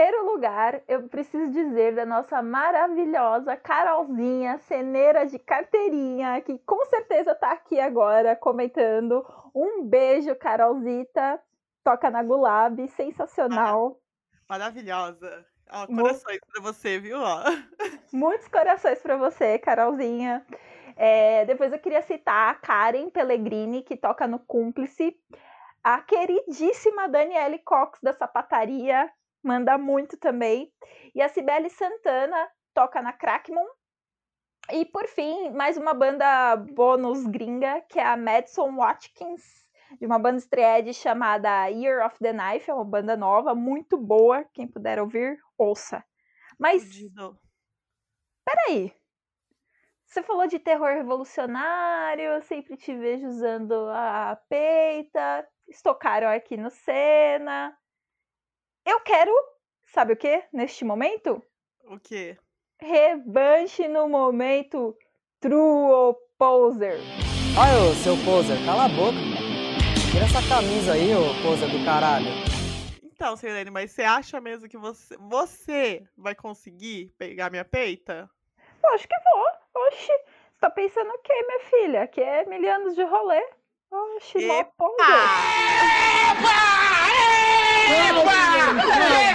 Em 0.00 0.02
primeiro 0.02 0.32
lugar, 0.32 0.80
eu 0.88 1.06
preciso 1.10 1.50
dizer 1.50 1.94
da 1.94 2.06
nossa 2.06 2.40
maravilhosa 2.40 3.54
Carolzinha, 3.54 4.56
ceneira 4.60 5.26
de 5.26 5.38
carteirinha, 5.38 6.40
que 6.40 6.58
com 6.60 6.82
certeza 6.86 7.34
tá 7.34 7.52
aqui 7.52 7.78
agora 7.78 8.34
comentando. 8.34 9.22
Um 9.54 9.84
beijo, 9.84 10.34
Carolzita. 10.36 11.38
Toca 11.84 12.08
na 12.08 12.22
Gulab, 12.22 12.88
sensacional. 12.88 14.00
Maravilhosa. 14.48 15.44
Ó, 15.70 15.86
corações 15.86 16.40
pra 16.50 16.62
você, 16.62 16.98
viu? 16.98 17.18
Ó. 17.18 17.44
Muitos 18.10 18.48
corações 18.48 19.02
para 19.02 19.18
você, 19.18 19.58
Carolzinha. 19.58 20.46
É, 20.96 21.44
depois 21.44 21.74
eu 21.74 21.78
queria 21.78 22.00
citar 22.00 22.50
a 22.50 22.54
Karen 22.54 23.10
Pellegrini, 23.10 23.82
que 23.82 23.98
toca 23.98 24.26
no 24.26 24.38
Cúmplice. 24.38 25.14
A 25.84 26.00
queridíssima 26.00 27.06
Daniele 27.06 27.58
Cox, 27.58 27.98
da 28.02 28.14
Sapataria, 28.14 29.10
manda 29.42 29.76
muito 29.78 30.16
também. 30.16 30.72
E 31.14 31.22
a 31.22 31.28
Cibele 31.28 31.70
Santana 31.70 32.48
toca 32.74 33.02
na 33.02 33.12
Crackmon. 33.12 33.66
E 34.72 34.84
por 34.84 35.06
fim, 35.08 35.50
mais 35.50 35.76
uma 35.76 35.94
banda 35.94 36.56
bônus 36.56 37.26
gringa, 37.26 37.80
que 37.88 37.98
é 37.98 38.04
a 38.04 38.16
Madison 38.16 38.76
Watkins, 38.76 39.42
de 39.98 40.06
uma 40.06 40.18
banda 40.18 40.38
estreed 40.38 40.92
chamada 40.94 41.66
Year 41.68 42.06
of 42.06 42.16
the 42.20 42.32
Knife, 42.32 42.70
é 42.70 42.74
uma 42.74 42.84
banda 42.84 43.16
nova, 43.16 43.54
muito 43.54 43.96
boa. 43.96 44.44
Quem 44.52 44.68
puder 44.68 45.00
ouvir, 45.00 45.38
ouça. 45.58 46.04
Mas 46.58 46.88
peraí. 48.44 48.92
Você 50.04 50.22
falou 50.22 50.46
de 50.46 50.58
terror 50.58 50.88
revolucionário, 50.88 52.24
eu 52.24 52.42
sempre 52.42 52.76
te 52.76 52.92
vejo 52.94 53.28
usando 53.28 53.72
a 53.90 54.36
peita, 54.48 55.48
estocaram 55.68 56.28
aqui 56.28 56.56
no 56.56 56.68
Senna. 56.68 57.76
Eu 58.84 59.00
quero, 59.00 59.32
sabe 59.84 60.14
o 60.14 60.16
que, 60.16 60.42
neste 60.52 60.84
momento? 60.84 61.42
O 61.84 61.98
quê? 61.98 62.38
Revanche 62.78 63.86
no 63.86 64.08
momento 64.08 64.96
True 65.38 65.92
ou 65.92 66.14
Poser. 66.38 66.98
Ai, 67.58 67.76
ô, 67.76 67.94
seu 67.94 68.16
poser, 68.24 68.56
cala 68.64 68.86
a 68.86 68.88
boca. 68.88 69.18
Tira 70.10 70.24
essa 70.24 70.40
camisa 70.48 70.94
aí, 70.94 71.14
ô 71.14 71.20
poser 71.42 71.68
do 71.68 71.84
caralho. 71.84 72.30
Então, 73.02 73.36
Sirene, 73.36 73.70
mas 73.70 73.90
você 73.90 74.02
acha 74.02 74.40
mesmo 74.40 74.66
que 74.66 74.78
você, 74.78 75.14
você 75.18 76.02
vai 76.16 76.34
conseguir 76.34 77.12
pegar 77.18 77.50
minha 77.50 77.64
peita? 77.64 78.30
Acho 78.82 79.06
que 79.06 79.14
vou. 79.14 79.84
Oxi, 79.88 80.06
você 80.06 80.60
tá 80.60 80.70
pensando 80.70 81.10
o 81.10 81.18
quê, 81.18 81.34
minha 81.46 81.60
filha? 81.60 82.06
Que 82.08 82.22
é 82.22 82.46
mil 82.46 82.72
anos 82.72 82.94
de 82.94 83.02
rolê. 83.02 83.42
Oxi, 83.90 84.46
mó 84.46 84.64
poser. 84.64 85.06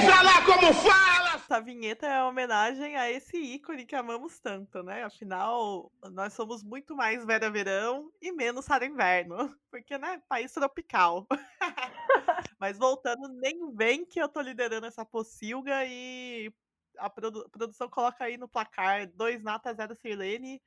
Veja 0.02 0.22
lá 0.22 0.46
como 0.46 0.74
fala! 0.74 1.36
Essa 1.36 1.62
vinheta 1.62 2.08
é 2.08 2.22
uma 2.22 2.30
homenagem 2.30 2.96
a 2.96 3.12
esse 3.12 3.38
ícone 3.38 3.86
que 3.86 3.96
amamos 3.96 4.40
tanto, 4.40 4.82
né? 4.82 5.04
Afinal, 5.04 5.92
nós 6.12 6.34
somos 6.34 6.64
muito 6.64 6.96
mais 6.96 7.24
Vera 7.24 7.52
Verão 7.52 8.12
e 8.22 8.32
menos 8.32 8.66
Sara 8.66 8.86
Inverno. 8.86 9.56
Porque, 9.70 9.98
né? 9.98 10.22
País 10.28 10.52
tropical. 10.54 11.28
Mas 12.60 12.78
voltando, 12.80 13.28
nem 13.28 13.72
vem 13.76 14.06
que 14.06 14.20
eu 14.20 14.28
tô 14.30 14.42
liderando 14.42 14.88
essa 14.88 15.06
pocilga 15.06 15.86
e 15.86 16.52
a 16.98 17.10
produ- 17.10 17.48
produção 17.52 17.90
coloca 17.90 18.24
aí 18.24 18.38
no 18.38 18.48
placar 18.48 19.06
dois 19.14 19.44
nata 19.44 19.74
zero 19.74 19.94
Sirlene 19.96 20.62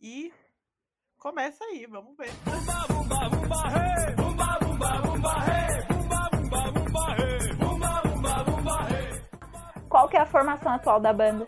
e 0.00 0.32
começa 1.18 1.62
aí, 1.66 1.86
vamos 1.86 2.16
ver. 2.16 2.30
Qual 9.88 10.08
que 10.08 10.16
é 10.16 10.20
a 10.20 10.26
formação 10.26 10.72
atual 10.72 10.98
da 10.98 11.12
banda? 11.12 11.46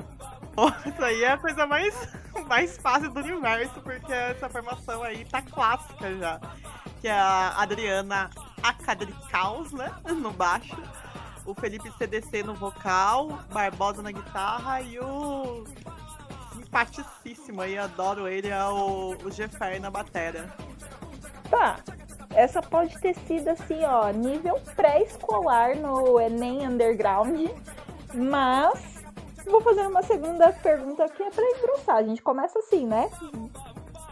Isso 0.87 1.05
aí 1.05 1.25
é 1.25 1.33
a 1.33 1.37
coisa 1.37 1.67
mais, 1.67 1.95
mais 2.49 2.79
fácil 2.79 3.11
do 3.11 3.21
universo, 3.21 3.81
porque 3.81 4.13
essa 4.13 4.49
formação 4.49 5.03
aí 5.03 5.25
tá 5.25 5.43
clássica 5.43 6.17
já. 6.17 6.41
Que 7.01 7.09
é 7.09 7.13
a 7.13 7.61
Adriana 7.61 8.31
Acadricaus, 8.63 9.73
né? 9.73 9.93
No 10.15 10.31
baixo. 10.31 10.77
O 11.45 11.55
Felipe 11.55 11.91
CDC 11.99 12.43
no 12.43 12.55
vocal, 12.55 13.39
Barbosa 13.53 14.03
na 14.03 14.11
guitarra 14.11 14.81
e 14.81 14.99
o 14.99 15.65
simpaticíssimo 16.53 17.61
aí, 17.61 17.79
adoro 17.79 18.27
ele, 18.27 18.49
é 18.49 18.65
o, 18.65 19.17
o 19.25 19.31
Jeffer 19.31 19.81
na 19.81 19.91
batera. 19.91 20.53
Tá. 21.57 21.77
Essa 22.35 22.61
pode 22.61 22.99
ter 23.01 23.15
sido 23.15 23.49
assim, 23.49 23.83
ó, 23.85 24.11
nível 24.11 24.61
pré-escolar 24.75 25.75
no 25.77 26.21
Enem 26.21 26.67
Underground. 26.69 27.49
Mas 28.13 29.03
vou 29.47 29.63
fazer 29.63 29.87
uma 29.87 30.03
segunda 30.03 30.53
pergunta 30.53 31.09
que 31.09 31.23
é 31.23 31.31
pra 31.31 31.45
engrossar. 31.45 31.97
A 31.97 32.03
gente 32.03 32.21
começa 32.21 32.59
assim, 32.59 32.87
né? 32.87 33.11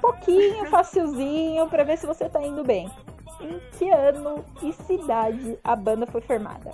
Pouquinho, 0.01 0.67
facilzinho, 0.71 1.69
pra 1.69 1.85
ver 1.85 1.99
se 1.99 2.07
você 2.07 2.29
tá 2.29 2.43
indo 2.43 2.65
bem. 2.65 2.91
Em 3.41 3.61
que 3.77 3.91
ano 3.91 4.43
e 4.63 4.73
cidade 4.73 5.59
a 5.63 5.77
banda 5.77 6.07
foi 6.07 6.23
formada? 6.23 6.71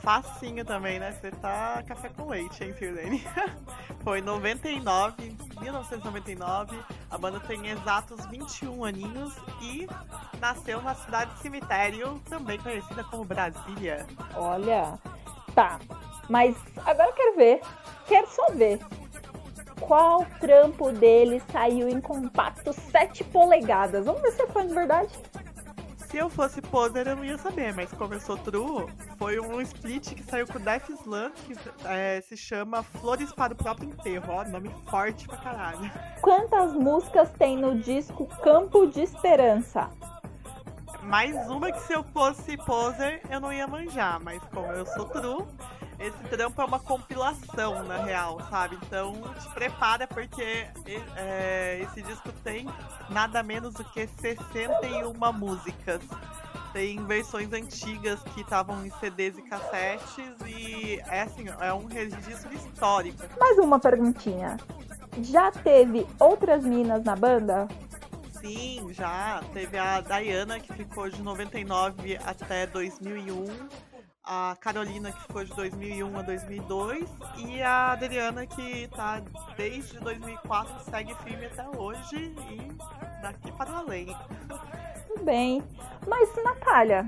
Facinho 0.00 0.64
também, 0.64 0.98
né? 0.98 1.12
Você 1.12 1.30
tá 1.30 1.82
café 1.86 2.08
com 2.08 2.28
leite, 2.28 2.64
hein, 2.64 2.72
Sirlene? 2.72 3.22
Foi 4.08 4.20
em 4.20 4.22
99, 4.22 5.36
1999. 5.60 6.78
A 7.10 7.18
banda 7.18 7.38
tem 7.40 7.68
exatos 7.68 8.24
21 8.24 8.82
aninhos 8.82 9.34
e 9.60 9.86
nasceu 10.40 10.80
na 10.80 10.94
cidade 10.94 11.30
cemitério, 11.42 12.18
também 12.26 12.58
conhecida 12.58 13.04
como 13.04 13.22
Brasília. 13.26 14.06
Olha, 14.34 14.98
tá. 15.54 15.78
Mas 16.26 16.56
agora 16.86 17.10
eu 17.10 17.12
quero 17.12 17.36
ver, 17.36 17.60
quero 18.06 18.26
só 18.30 18.46
ver. 18.52 18.80
Qual 19.78 20.24
trampo 20.40 20.90
dele 20.90 21.42
saiu 21.52 21.86
em 21.86 22.00
compacto 22.00 22.72
7 22.72 23.24
polegadas? 23.24 24.06
Vamos 24.06 24.22
ver 24.22 24.32
se 24.32 24.40
é 24.40 24.46
fã 24.46 24.66
de 24.66 24.72
verdade. 24.72 25.12
Se 26.08 26.16
eu 26.16 26.30
fosse 26.30 26.62
poser, 26.62 27.08
eu 27.08 27.16
não 27.16 27.26
ia 27.26 27.36
saber, 27.36 27.74
mas 27.74 27.92
como 27.92 28.14
eu 28.14 28.20
sou 28.20 28.38
true, 28.38 28.86
foi 29.18 29.40
um 29.40 29.60
split 29.60 30.14
que 30.14 30.22
saiu 30.22 30.46
com 30.46 30.58
o 30.58 30.60
Def 30.60 30.88
Slam, 30.88 31.32
que 31.32 31.54
é, 31.84 32.20
se 32.20 32.36
chama 32.36 32.82
Flores 32.82 33.32
para 33.32 33.52
o 33.52 33.56
Próprio 33.56 33.90
Enterro. 33.90 34.32
Ó, 34.32 34.44
nome 34.44 34.70
forte 34.88 35.26
pra 35.26 35.36
caralho. 35.36 35.90
Quantas 36.22 36.72
músicas 36.72 37.28
tem 37.32 37.56
no 37.56 37.74
disco 37.80 38.26
Campo 38.42 38.86
de 38.86 39.02
Esperança? 39.02 39.90
Mais 41.02 41.34
uma 41.48 41.72
que 41.72 41.80
se 41.80 41.92
eu 41.92 42.04
fosse 42.04 42.56
poser, 42.58 43.20
eu 43.28 43.40
não 43.40 43.52
ia 43.52 43.66
manjar, 43.66 44.20
mas 44.22 44.42
como 44.52 44.70
eu 44.72 44.86
sou 44.86 45.06
true, 45.06 45.44
esse 45.98 46.18
trampo 46.28 46.60
é 46.60 46.64
uma 46.64 46.78
compilação, 46.78 47.82
na 47.84 47.96
real, 47.96 48.38
sabe? 48.50 48.78
Então 48.82 49.14
te 49.40 49.48
prepara 49.54 50.06
porque 50.06 50.66
é, 51.16 51.80
esse 51.82 52.02
disco 52.02 52.30
tem 52.44 52.68
nada 53.10 53.42
menos 53.42 53.74
do 53.74 53.84
que 53.84 54.06
61 54.06 55.32
músicas. 55.32 56.00
Tem 56.72 57.04
versões 57.06 57.52
antigas 57.52 58.20
que 58.34 58.42
estavam 58.42 58.84
em 58.84 58.90
CDs 59.00 59.38
e 59.38 59.42
cassetes 59.42 60.34
e 60.46 61.00
é 61.08 61.22
assim, 61.22 61.46
é 61.60 61.72
um 61.72 61.86
registro 61.86 62.52
histórico. 62.54 63.22
Mais 63.38 63.58
uma 63.58 63.78
perguntinha. 63.78 64.56
Já 65.22 65.50
teve 65.50 66.06
outras 66.20 66.64
minas 66.64 67.02
na 67.04 67.16
banda? 67.16 67.66
Sim, 68.40 68.92
já. 68.92 69.42
Teve 69.52 69.76
a 69.78 70.00
Diana, 70.00 70.60
que 70.60 70.72
ficou 70.72 71.08
de 71.10 71.20
99 71.22 72.18
até 72.24 72.66
2001. 72.66 73.46
a 74.30 74.54
Carolina, 74.60 75.10
que 75.10 75.22
ficou 75.22 75.42
de 75.42 75.54
2001 75.56 76.18
a 76.18 76.22
2002, 76.22 77.08
e 77.38 77.62
a 77.62 77.92
Adriana, 77.92 78.46
que 78.46 78.86
tá 78.88 79.22
desde 79.56 79.98
2004, 80.00 80.84
segue 80.84 81.14
firme 81.24 81.46
até 81.46 81.66
hoje 81.66 82.34
e 82.50 83.22
daqui 83.22 83.50
para 83.52 83.78
além. 83.78 84.14
Tudo 85.08 85.24
bem. 85.24 85.62
Mas, 86.06 86.30
Natália, 86.44 87.06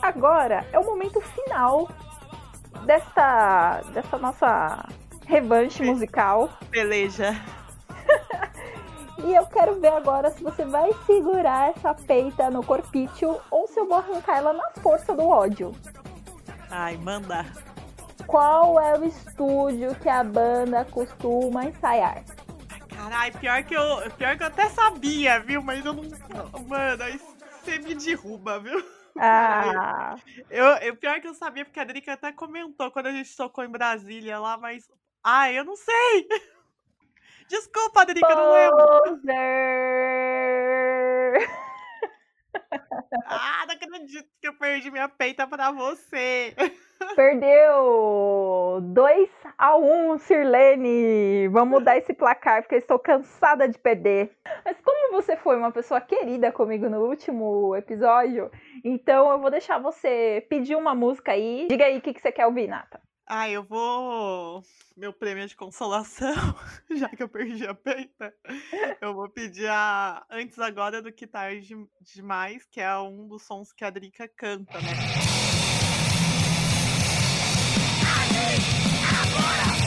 agora 0.00 0.66
é 0.72 0.78
o 0.78 0.84
momento 0.84 1.20
final 1.20 1.88
desta, 2.84 3.82
dessa 3.92 4.18
nossa 4.18 4.88
revanche 5.26 5.82
musical. 5.84 6.48
Peleja. 6.70 7.34
E 9.24 9.34
eu 9.34 9.46
quero 9.46 9.78
ver 9.78 9.92
agora 9.92 10.32
se 10.32 10.42
você 10.42 10.64
vai 10.64 10.90
segurar 11.06 11.70
essa 11.70 11.94
peita 11.94 12.50
no 12.50 12.60
corpício 12.64 13.40
ou 13.52 13.68
se 13.68 13.78
eu 13.78 13.86
vou 13.86 13.98
arrancar 13.98 14.38
ela 14.38 14.52
na 14.52 14.68
força 14.82 15.14
do 15.14 15.28
ódio. 15.28 15.72
Ai, 16.68 16.96
manda. 16.96 17.46
Qual 18.26 18.80
é 18.80 18.98
o 18.98 19.04
estúdio 19.04 19.94
que 19.96 20.08
a 20.08 20.24
banda 20.24 20.84
costuma 20.86 21.66
ensaiar? 21.66 22.24
Caralho, 22.88 23.38
pior 23.38 23.62
que 23.62 23.74
eu, 23.74 24.10
pior 24.16 24.36
que 24.36 24.42
eu 24.42 24.46
até 24.48 24.68
sabia, 24.70 25.38
viu? 25.38 25.62
Mas 25.62 25.84
eu 25.84 25.92
não. 25.92 26.02
Mano, 26.66 27.02
aí 27.04 27.20
você 27.62 27.78
me 27.78 27.94
derruba, 27.94 28.58
viu? 28.58 28.84
Ah. 29.16 30.16
Eu, 30.50 30.66
eu, 30.76 30.96
pior 30.96 31.20
que 31.20 31.28
eu 31.28 31.34
sabia, 31.34 31.64
porque 31.64 31.80
a 31.80 31.84
Drica 31.84 32.14
até 32.14 32.32
comentou 32.32 32.90
quando 32.90 33.06
a 33.06 33.12
gente 33.12 33.36
tocou 33.36 33.64
em 33.64 33.70
Brasília 33.70 34.38
lá, 34.38 34.56
mas. 34.56 34.90
Ah, 35.22 35.52
eu 35.52 35.64
não 35.64 35.76
sei! 35.76 36.28
Desculpa, 37.48 38.04
Drica, 38.04 38.26
eu 38.28 38.36
não 38.36 38.52
lembro. 38.52 39.20
Ah, 43.26 43.64
não 43.66 43.74
acredito 43.74 44.28
que 44.40 44.48
eu 44.48 44.54
perdi 44.54 44.90
minha 44.90 45.08
peita 45.08 45.46
pra 45.46 45.70
você. 45.70 46.54
Perdeu 47.14 48.80
2 48.82 49.30
a 49.58 49.76
1 49.76 50.12
um, 50.12 50.18
Sirlene. 50.18 51.48
Vamos 51.48 51.80
mudar 51.80 51.98
esse 51.98 52.14
placar 52.14 52.62
porque 52.62 52.76
estou 52.76 52.98
cansada 52.98 53.68
de 53.68 53.78
perder. 53.78 54.30
Mas 54.64 54.76
como 54.80 55.12
você 55.12 55.36
foi 55.36 55.56
uma 55.56 55.70
pessoa 55.70 56.00
querida 56.00 56.52
comigo 56.52 56.88
no 56.88 57.06
último 57.06 57.74
episódio, 57.76 58.50
então 58.84 59.30
eu 59.30 59.38
vou 59.38 59.50
deixar 59.50 59.78
você 59.78 60.46
pedir 60.48 60.76
uma 60.76 60.94
música 60.94 61.32
aí. 61.32 61.66
Diga 61.68 61.86
aí 61.86 61.98
o 61.98 62.00
que, 62.00 62.14
que 62.14 62.20
você 62.20 62.32
quer 62.32 62.46
ouvir, 62.46 62.68
Nata. 62.68 63.00
Ah, 63.26 63.48
eu 63.48 63.62
vou. 63.62 64.62
Meu 64.96 65.12
prêmio 65.12 65.46
de 65.46 65.56
consolação, 65.56 66.34
já 66.94 67.08
que 67.08 67.22
eu 67.22 67.28
perdi 67.28 67.66
a 67.66 67.74
peita. 67.74 68.34
Eu 69.00 69.14
vou 69.14 69.28
pedir 69.30 69.68
a 69.68 70.24
Antes 70.30 70.58
Agora 70.58 71.00
do 71.00 71.12
que 71.12 71.26
Tarde 71.26 71.74
Demais, 72.00 72.66
que 72.66 72.80
é 72.80 72.96
um 72.98 73.26
dos 73.28 73.42
sons 73.44 73.72
que 73.72 73.84
a 73.84 73.90
Drica 73.90 74.28
canta, 74.28 74.80
né? 74.80 74.92
Voltando 79.32 79.81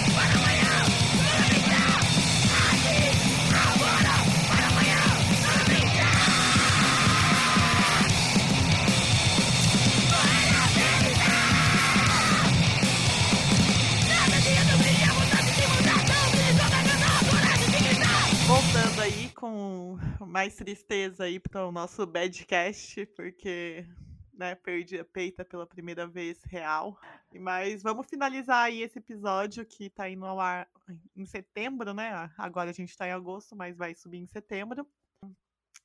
com 19.46 20.26
mais 20.26 20.56
tristeza 20.56 21.26
aí 21.26 21.40
para 21.40 21.68
o 21.68 21.72
nosso 21.72 22.04
badcast, 22.08 23.06
porque 23.16 23.86
né, 24.34 24.56
perdi 24.56 24.98
a 24.98 25.06
peita 25.06 25.46
pela 25.46 25.68
primeira 25.68 26.08
vez 26.08 26.42
real. 26.46 27.00
Mas 27.40 27.84
vamos 27.84 28.08
finalizar 28.08 28.64
aí 28.64 28.82
esse 28.82 28.98
episódio 28.98 29.64
que 29.64 29.88
tá 29.88 30.10
indo 30.10 30.26
ao 30.26 30.40
ar 30.40 30.68
em 31.16 31.28
setembro, 31.28 31.94
né? 31.94 32.32
Agora 32.36 32.72
a 32.72 32.74
gente 32.74 32.98
tá 32.98 33.08
em 33.08 33.12
agosto, 33.12 33.56
mas 33.56 33.78
vai 33.78 33.94
subir 33.94 34.18
em 34.18 34.26
setembro. 34.26 34.88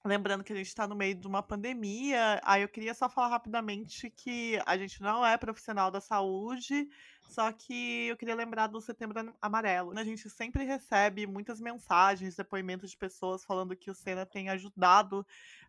Lembrando 0.03 0.43
que 0.43 0.53
a 0.53 0.57
gente 0.57 0.67
está 0.67 0.89
no 0.89 0.97
meio 0.97 1.15
de 1.15 1.27
uma 1.27 1.43
pandemia, 1.43 2.41
aí 2.43 2.63
eu 2.63 2.69
queria 2.69 2.95
só 2.95 3.07
falar 3.07 3.29
rapidamente 3.29 4.09
que 4.09 4.59
a 4.65 4.75
gente 4.79 5.03
não 5.03 5.25
é 5.25 5.37
profissional 5.37 5.91
da 5.91 6.01
saúde, 6.01 6.89
só 7.29 7.53
que 7.53 8.09
eu 8.09 8.17
queria 8.17 8.35
lembrar 8.35 8.67
do 8.67 8.81
Setembro 8.81 9.35
Amarelo. 9.43 9.93
A 9.99 10.03
gente 10.03 10.31
sempre 10.31 10.65
recebe 10.65 11.27
muitas 11.27 11.61
mensagens, 11.61 12.35
depoimentos 12.35 12.91
de 12.93 12.97
pessoas 12.97 13.45
falando 13.45 13.77
que 13.77 13.91
o 13.91 13.95
Senna 13.95 14.25
tem 14.25 14.49
ajudado 14.49 15.25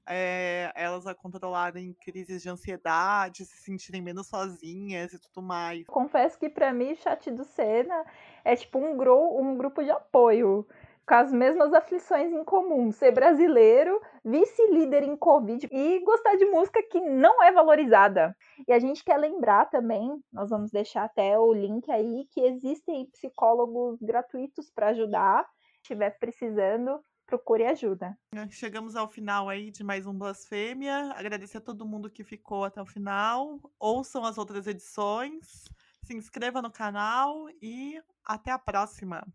é, 0.07 0.71
elas 0.75 1.05
a 1.05 1.13
controlarem 1.13 1.93
crises 2.01 2.41
de 2.41 2.49
ansiedade, 2.49 3.45
se 3.45 3.57
sentirem 3.57 4.01
menos 4.01 4.27
sozinhas 4.27 5.13
e 5.13 5.19
tudo 5.19 5.45
mais. 5.45 5.85
Confesso 5.87 6.39
que 6.39 6.49
para 6.49 6.73
mim 6.73 6.93
o 6.93 6.95
chat 6.95 7.29
do 7.31 7.43
Senna 7.43 8.05
é 8.43 8.55
tipo 8.55 8.79
um, 8.79 8.97
gru 8.97 9.37
um 9.39 9.57
grupo 9.57 9.83
de 9.83 9.91
apoio 9.91 10.65
com 11.07 11.15
as 11.15 11.31
mesmas 11.31 11.73
aflições 11.73 12.31
em 12.31 12.43
comum, 12.43 12.91
ser 12.91 13.11
brasileiro, 13.11 13.99
vice-líder 14.23 15.03
em 15.03 15.15
Covid 15.17 15.67
e 15.71 15.99
gostar 16.03 16.35
de 16.35 16.45
música 16.45 16.81
que 16.83 16.99
não 16.99 17.41
é 17.43 17.51
valorizada. 17.51 18.35
E 18.67 18.71
a 18.71 18.79
gente 18.79 19.03
quer 19.03 19.17
lembrar 19.17 19.65
também, 19.69 20.21
nós 20.31 20.49
vamos 20.49 20.71
deixar 20.71 21.03
até 21.03 21.37
o 21.37 21.53
link 21.53 21.89
aí, 21.91 22.27
que 22.31 22.41
existem 22.41 23.09
psicólogos 23.11 23.99
gratuitos 24.01 24.69
para 24.69 24.89
ajudar. 24.89 25.43
Se 25.43 25.83
estiver 25.83 26.17
precisando, 26.19 27.01
procure 27.25 27.65
ajuda. 27.65 28.15
Chegamos 28.49 28.95
ao 28.95 29.07
final 29.07 29.49
aí 29.49 29.71
de 29.71 29.83
mais 29.83 30.05
um 30.05 30.13
Blasfêmia. 30.13 31.13
Agradecer 31.15 31.57
a 31.57 31.61
todo 31.61 31.87
mundo 31.87 32.09
que 32.09 32.23
ficou 32.23 32.63
até 32.63 32.81
o 32.81 32.85
final. 32.85 33.59
Ouçam 33.79 34.23
as 34.23 34.37
outras 34.37 34.67
edições, 34.67 35.65
se 36.03 36.13
inscreva 36.13 36.61
no 36.61 36.71
canal 36.71 37.47
e 37.61 38.01
até 38.25 38.51
a 38.51 38.59
próxima. 38.59 39.25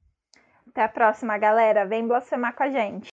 Até 0.77 0.85
a 0.85 0.89
próxima, 0.91 1.39
galera. 1.39 1.87
Vem 1.87 2.07
blasfemar 2.07 2.55
com 2.55 2.63
a 2.63 2.69
gente. 2.69 3.09